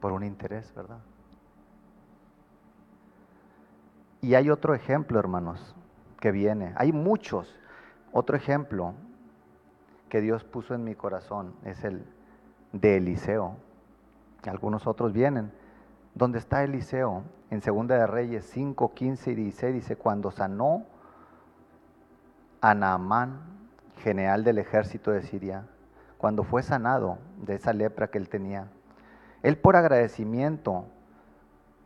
por 0.00 0.10
un 0.12 0.24
interés, 0.24 0.74
¿verdad? 0.74 0.98
Y 4.20 4.34
hay 4.34 4.50
otro 4.50 4.74
ejemplo, 4.74 5.20
hermanos, 5.20 5.76
que 6.18 6.32
viene. 6.32 6.72
Hay 6.76 6.92
muchos. 6.92 7.54
Otro 8.12 8.36
ejemplo 8.36 8.94
que 10.08 10.20
Dios 10.20 10.42
puso 10.42 10.74
en 10.74 10.82
mi 10.82 10.96
corazón 10.96 11.54
es 11.64 11.84
el 11.84 12.04
de 12.72 12.96
Eliseo. 12.96 13.56
Algunos 14.42 14.88
otros 14.88 15.12
vienen. 15.12 15.52
¿Dónde 16.18 16.40
está 16.40 16.64
Eliseo? 16.64 17.22
En 17.48 17.62
Segunda 17.62 17.96
de 17.96 18.08
Reyes 18.08 18.44
5, 18.50 18.92
15 18.92 19.30
y 19.30 19.34
16 19.36 19.72
dice, 19.72 19.94
cuando 19.94 20.32
sanó 20.32 20.84
a 22.60 22.74
Naamán, 22.74 23.38
general 23.98 24.42
del 24.42 24.58
ejército 24.58 25.12
de 25.12 25.22
Siria, 25.22 25.68
cuando 26.16 26.42
fue 26.42 26.64
sanado 26.64 27.18
de 27.36 27.54
esa 27.54 27.72
lepra 27.72 28.08
que 28.08 28.18
él 28.18 28.28
tenía, 28.28 28.66
él 29.44 29.58
por 29.58 29.76
agradecimiento 29.76 30.86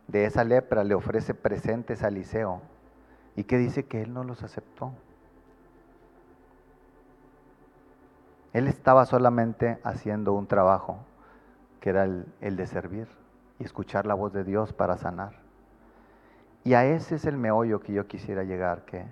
de 0.07 0.25
esa 0.25 0.43
lepra 0.43 0.83
le 0.83 0.95
ofrece 0.95 1.35
presentes 1.35 2.01
a 2.01 2.07
Eliseo 2.07 2.59
y 3.35 3.43
que 3.43 3.59
dice 3.59 3.85
que 3.85 4.01
él 4.01 4.15
no 4.15 4.23
los 4.23 4.41
aceptó. 4.41 4.93
Él 8.51 8.67
estaba 8.67 9.05
solamente 9.05 9.77
haciendo 9.83 10.33
un 10.33 10.47
trabajo 10.47 10.97
que 11.81 11.91
era 11.91 12.05
el, 12.05 12.25
de 12.41 12.65
servir 12.65 13.22
y 13.59 13.63
escuchar 13.63 14.05
la 14.05 14.13
voz 14.13 14.33
de 14.33 14.43
Dios 14.43 14.73
para 14.73 14.97
sanar. 14.97 15.33
Y 16.63 16.73
a 16.75 16.85
ese 16.85 17.15
es 17.15 17.25
el 17.25 17.37
meollo 17.37 17.79
que 17.79 17.93
yo 17.93 18.07
quisiera 18.07 18.43
llegar, 18.43 18.85
que, 18.85 19.05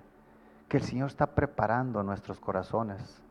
que 0.68 0.78
el 0.78 0.82
Señor 0.82 1.08
está 1.08 1.34
preparando 1.34 2.02
nuestros 2.02 2.40
corazones 2.40 3.22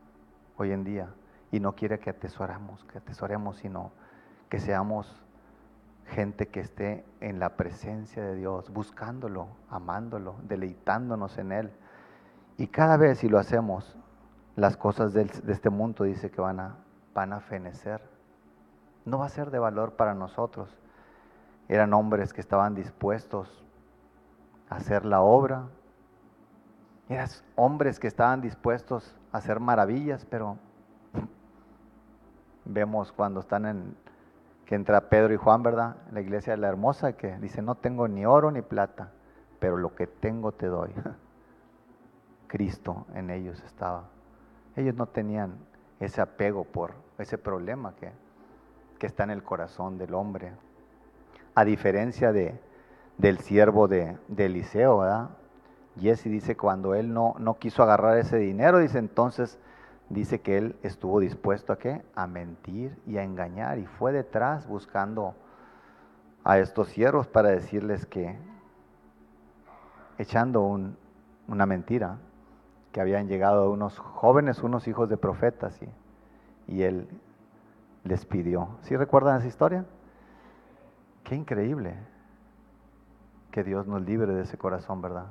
hoy 0.56 0.72
en 0.72 0.84
día 0.84 1.08
y 1.50 1.60
no 1.60 1.74
quiere 1.74 1.98
que 1.98 2.10
atesoramos, 2.10 2.84
que 2.84 2.98
atesoremos, 2.98 3.56
sino 3.58 3.92
que 4.48 4.60
seamos 4.60 5.22
gente 6.06 6.48
que 6.48 6.60
esté 6.60 7.04
en 7.20 7.38
la 7.38 7.56
presencia 7.56 8.22
de 8.22 8.36
Dios, 8.36 8.70
buscándolo, 8.70 9.48
amándolo, 9.70 10.36
deleitándonos 10.42 11.38
en 11.38 11.52
Él. 11.52 11.72
Y 12.58 12.68
cada 12.68 12.96
vez 12.96 13.18
si 13.18 13.28
lo 13.28 13.38
hacemos, 13.38 13.96
las 14.56 14.76
cosas 14.76 15.12
de 15.12 15.22
este 15.48 15.70
mundo 15.70 16.04
dice 16.04 16.30
que 16.30 16.40
van 16.40 16.60
a, 16.60 16.76
van 17.14 17.32
a 17.32 17.40
fenecer. 17.40 18.02
No 19.04 19.18
va 19.18 19.26
a 19.26 19.30
ser 19.30 19.50
de 19.50 19.58
valor 19.58 19.94
para 19.94 20.14
nosotros. 20.14 20.68
Eran 21.68 21.94
hombres 21.94 22.32
que 22.32 22.40
estaban 22.40 22.74
dispuestos 22.74 23.64
a 24.68 24.76
hacer 24.76 25.04
la 25.04 25.22
obra. 25.22 25.68
Eran 27.08 27.28
hombres 27.56 27.98
que 27.98 28.08
estaban 28.08 28.40
dispuestos 28.40 29.16
a 29.32 29.38
hacer 29.38 29.60
maravillas, 29.60 30.24
pero 30.24 30.58
vemos 32.64 33.12
cuando 33.12 33.40
están 33.40 33.66
en 33.66 33.96
que 34.66 34.76
entra 34.76 35.08
Pedro 35.08 35.34
y 35.34 35.36
Juan, 35.36 35.62
¿verdad? 35.62 35.96
La 36.12 36.20
iglesia 36.20 36.54
de 36.54 36.56
la 36.56 36.68
hermosa 36.68 37.12
que 37.14 37.36
dice, 37.38 37.62
no 37.62 37.74
tengo 37.74 38.08
ni 38.08 38.24
oro 38.24 38.50
ni 38.50 38.62
plata, 38.62 39.10
pero 39.58 39.76
lo 39.76 39.94
que 39.94 40.06
tengo 40.06 40.52
te 40.52 40.66
doy. 40.66 40.90
Cristo 42.46 43.06
en 43.14 43.30
ellos 43.30 43.62
estaba. 43.64 44.04
Ellos 44.76 44.94
no 44.94 45.06
tenían 45.06 45.56
ese 46.00 46.20
apego 46.20 46.64
por 46.64 46.94
ese 47.18 47.38
problema 47.38 47.94
que, 47.96 48.12
que 48.98 49.06
está 49.06 49.24
en 49.24 49.30
el 49.30 49.42
corazón 49.42 49.98
del 49.98 50.14
hombre. 50.14 50.52
A 51.54 51.64
diferencia 51.64 52.32
de, 52.32 52.58
del 53.18 53.38
siervo 53.38 53.88
de, 53.88 54.16
Eliseo, 54.36 54.98
¿verdad? 54.98 55.30
Jesse 56.00 56.24
dice 56.24 56.56
cuando 56.56 56.94
él 56.94 57.12
no, 57.12 57.34
no 57.38 57.58
quiso 57.58 57.82
agarrar 57.82 58.16
ese 58.16 58.38
dinero, 58.38 58.78
dice 58.78 58.98
entonces 58.98 59.58
dice 60.08 60.40
que 60.40 60.58
él 60.58 60.76
estuvo 60.82 61.20
dispuesto 61.20 61.72
a 61.72 61.78
qué? 61.78 62.02
A 62.14 62.26
mentir 62.26 62.98
y 63.06 63.18
a 63.18 63.22
engañar 63.22 63.78
y 63.78 63.86
fue 63.86 64.12
detrás 64.12 64.66
buscando 64.66 65.34
a 66.44 66.58
estos 66.58 66.88
siervos 66.88 67.26
para 67.26 67.50
decirles 67.50 68.06
que, 68.06 68.36
echando 70.18 70.62
una 71.46 71.66
mentira, 71.66 72.18
que 72.92 73.00
habían 73.00 73.28
llegado 73.28 73.70
unos 73.70 73.98
jóvenes, 73.98 74.62
unos 74.62 74.86
hijos 74.88 75.08
de 75.08 75.16
profetas 75.16 75.80
y, 75.82 76.72
y 76.74 76.82
él 76.82 77.08
les 78.04 78.26
pidió. 78.26 78.68
¿Sí 78.82 78.96
recuerdan 78.96 79.38
esa 79.38 79.48
historia? 79.48 79.84
Qué 81.24 81.34
increíble 81.34 81.94
que 83.50 83.62
Dios 83.64 83.86
nos 83.86 84.02
libre 84.02 84.32
de 84.32 84.42
ese 84.42 84.56
corazón, 84.56 85.02
¿verdad? 85.02 85.26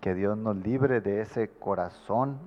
Que 0.00 0.14
Dios 0.14 0.36
nos 0.36 0.56
libre 0.56 1.00
de 1.00 1.20
ese 1.20 1.48
corazón 1.48 2.38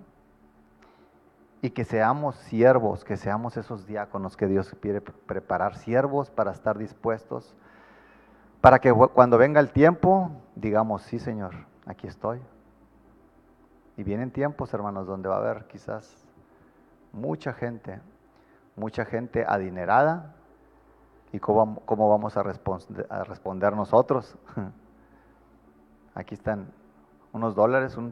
y 1.61 1.71
que 1.71 1.83
seamos 1.83 2.35
siervos, 2.35 3.03
que 3.03 3.17
seamos 3.17 3.57
esos 3.57 3.87
diáconos 3.87 4.37
que 4.37 4.47
Dios 4.47 4.75
quiere 4.79 5.01
preparar, 5.01 5.75
siervos 5.75 6.29
para 6.29 6.51
estar 6.51 6.77
dispuestos, 6.77 7.55
para 8.61 8.79
que 8.79 8.93
cuando 8.93 9.37
venga 9.37 9.59
el 9.59 9.71
tiempo 9.71 10.31
digamos, 10.61 11.03
sí 11.03 11.19
Señor, 11.19 11.53
aquí 11.85 12.07
estoy. 12.07 12.41
Y 13.95 14.03
vienen 14.03 14.31
tiempos, 14.31 14.73
hermanos, 14.73 15.07
donde 15.07 15.29
va 15.29 15.35
a 15.35 15.39
haber 15.39 15.65
quizás 15.65 16.25
mucha 17.13 17.53
gente, 17.53 17.99
mucha 18.75 19.05
gente 19.05 19.45
adinerada. 19.47 20.35
¿Y 21.37 21.39
cómo, 21.39 22.09
vamos 22.09 22.35
a, 22.35 22.41
responder 22.41 23.75
nosotros? 23.75 24.35
Aquí 26.15 26.33
están 26.33 26.65
unos 27.31 27.53
dólares, 27.53 27.95
una 27.95 28.11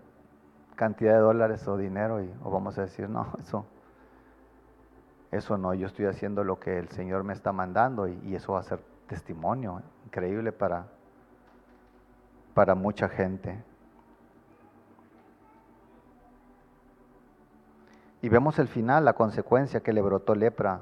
cantidad 0.75 1.13
de 1.13 1.21
dólares 1.21 1.67
o 1.67 1.75
dinero, 1.75 2.21
y, 2.21 2.31
vamos 2.43 2.77
a 2.77 2.83
decir, 2.83 3.09
no, 3.09 3.33
eso, 3.41 3.65
eso 5.31 5.57
no, 5.57 5.73
yo 5.73 5.87
estoy 5.87 6.05
haciendo 6.05 6.43
lo 6.43 6.59
que 6.59 6.77
el 6.77 6.89
Señor 6.89 7.23
me 7.23 7.33
está 7.33 7.51
mandando 7.51 8.07
y, 8.07 8.13
y 8.25 8.35
eso 8.35 8.53
va 8.53 8.59
a 8.59 8.63
ser 8.63 8.79
testimonio 9.07 9.81
increíble 10.05 10.51
para, 10.51 10.85
para 12.53 12.75
mucha 12.75 13.09
gente. 13.09 13.57
Y 18.21 18.29
vemos 18.29 18.59
el 18.59 18.67
final, 18.67 19.03
la 19.03 19.13
consecuencia 19.13 19.79
que 19.79 19.93
le 19.93 20.03
brotó 20.03 20.35
lepra 20.35 20.81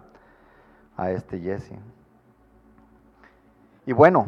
a 0.97 1.09
este 1.11 1.39
Jesse. 1.39 1.79
Y 3.85 3.91
bueno, 3.91 4.27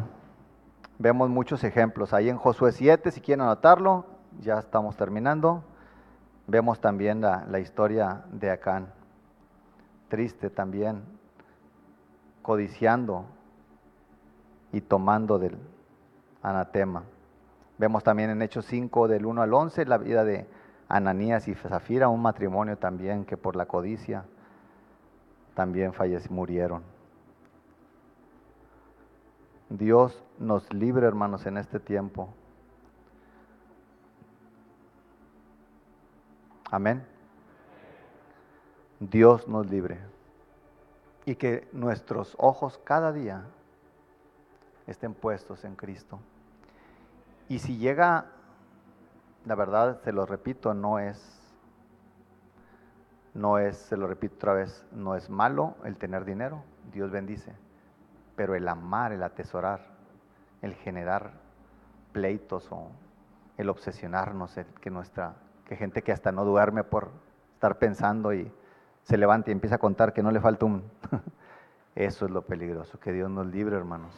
vemos 0.98 1.30
muchos 1.30 1.64
ejemplos. 1.64 2.12
Ahí 2.12 2.28
en 2.28 2.36
Josué 2.36 2.72
7, 2.72 3.10
si 3.10 3.22
quieren 3.22 3.42
anotarlo, 3.42 4.04
ya 4.40 4.58
estamos 4.58 4.96
terminando. 4.96 5.64
Vemos 6.46 6.78
también 6.78 7.22
la, 7.22 7.58
historia 7.58 8.24
de 8.30 8.50
Acán. 8.50 8.92
Triste 10.08 10.50
también, 10.50 11.02
codiciando 12.42 13.24
y 14.72 14.82
tomando 14.82 15.38
del 15.38 15.56
anatema. 16.42 17.04
Vemos 17.78 18.04
también 18.04 18.30
en 18.30 18.42
Hechos 18.42 18.66
5, 18.66 19.08
del 19.08 19.24
1 19.24 19.42
al 19.42 19.54
11, 19.54 19.86
la 19.86 19.96
vida 19.96 20.24
de 20.24 20.46
Ananías 20.88 21.48
y 21.48 21.54
Zafira, 21.54 22.08
un 22.08 22.20
matrimonio 22.20 22.76
también 22.76 23.24
que 23.24 23.36
por 23.36 23.56
la 23.56 23.66
codicia 23.66 24.24
también 25.54 25.94
fallecieron, 25.94 26.36
murieron. 26.36 26.95
Dios 29.68 30.22
nos 30.38 30.72
libre, 30.72 31.06
hermanos, 31.06 31.46
en 31.46 31.56
este 31.56 31.80
tiempo. 31.80 32.28
Amén. 36.70 37.04
Dios 39.00 39.46
nos 39.48 39.68
libre. 39.68 39.98
Y 41.24 41.34
que 41.34 41.68
nuestros 41.72 42.34
ojos 42.38 42.78
cada 42.84 43.12
día 43.12 43.44
estén 44.86 45.14
puestos 45.14 45.64
en 45.64 45.74
Cristo. 45.74 46.20
Y 47.48 47.58
si 47.58 47.76
llega 47.78 48.26
la 49.46 49.54
verdad, 49.54 50.00
se 50.02 50.12
lo 50.12 50.26
repito, 50.26 50.74
no 50.74 50.98
es, 50.98 51.40
no 53.32 53.58
es, 53.58 53.76
se 53.76 53.96
lo 53.96 54.08
repito 54.08 54.34
otra 54.36 54.54
vez, 54.54 54.84
no 54.90 55.14
es 55.14 55.30
malo 55.30 55.76
el 55.84 55.96
tener 55.96 56.24
dinero, 56.24 56.62
Dios 56.92 57.10
bendice, 57.12 57.54
pero 58.36 58.54
el 58.54 58.68
amar, 58.68 59.12
el 59.12 59.22
atesorar, 59.22 59.80
el 60.62 60.74
generar 60.74 61.32
pleitos 62.12 62.70
o 62.70 62.90
el 63.56 63.68
obsesionarnos, 63.68 64.56
el 64.58 64.66
que 64.66 64.90
nuestra, 64.90 65.34
que 65.64 65.76
gente 65.76 66.02
que 66.02 66.12
hasta 66.12 66.30
no 66.30 66.44
duerme 66.44 66.84
por 66.84 67.10
estar 67.54 67.78
pensando 67.78 68.32
y 68.32 68.52
se 69.02 69.16
levanta 69.16 69.50
y 69.50 69.52
empieza 69.52 69.76
a 69.76 69.78
contar 69.78 70.12
que 70.12 70.22
no 70.22 70.30
le 70.30 70.40
falta 70.40 70.66
un, 70.66 70.84
eso 71.94 72.26
es 72.26 72.30
lo 72.30 72.42
peligroso, 72.42 73.00
que 73.00 73.12
Dios 73.12 73.30
nos 73.30 73.46
libre, 73.46 73.76
hermanos. 73.76 74.14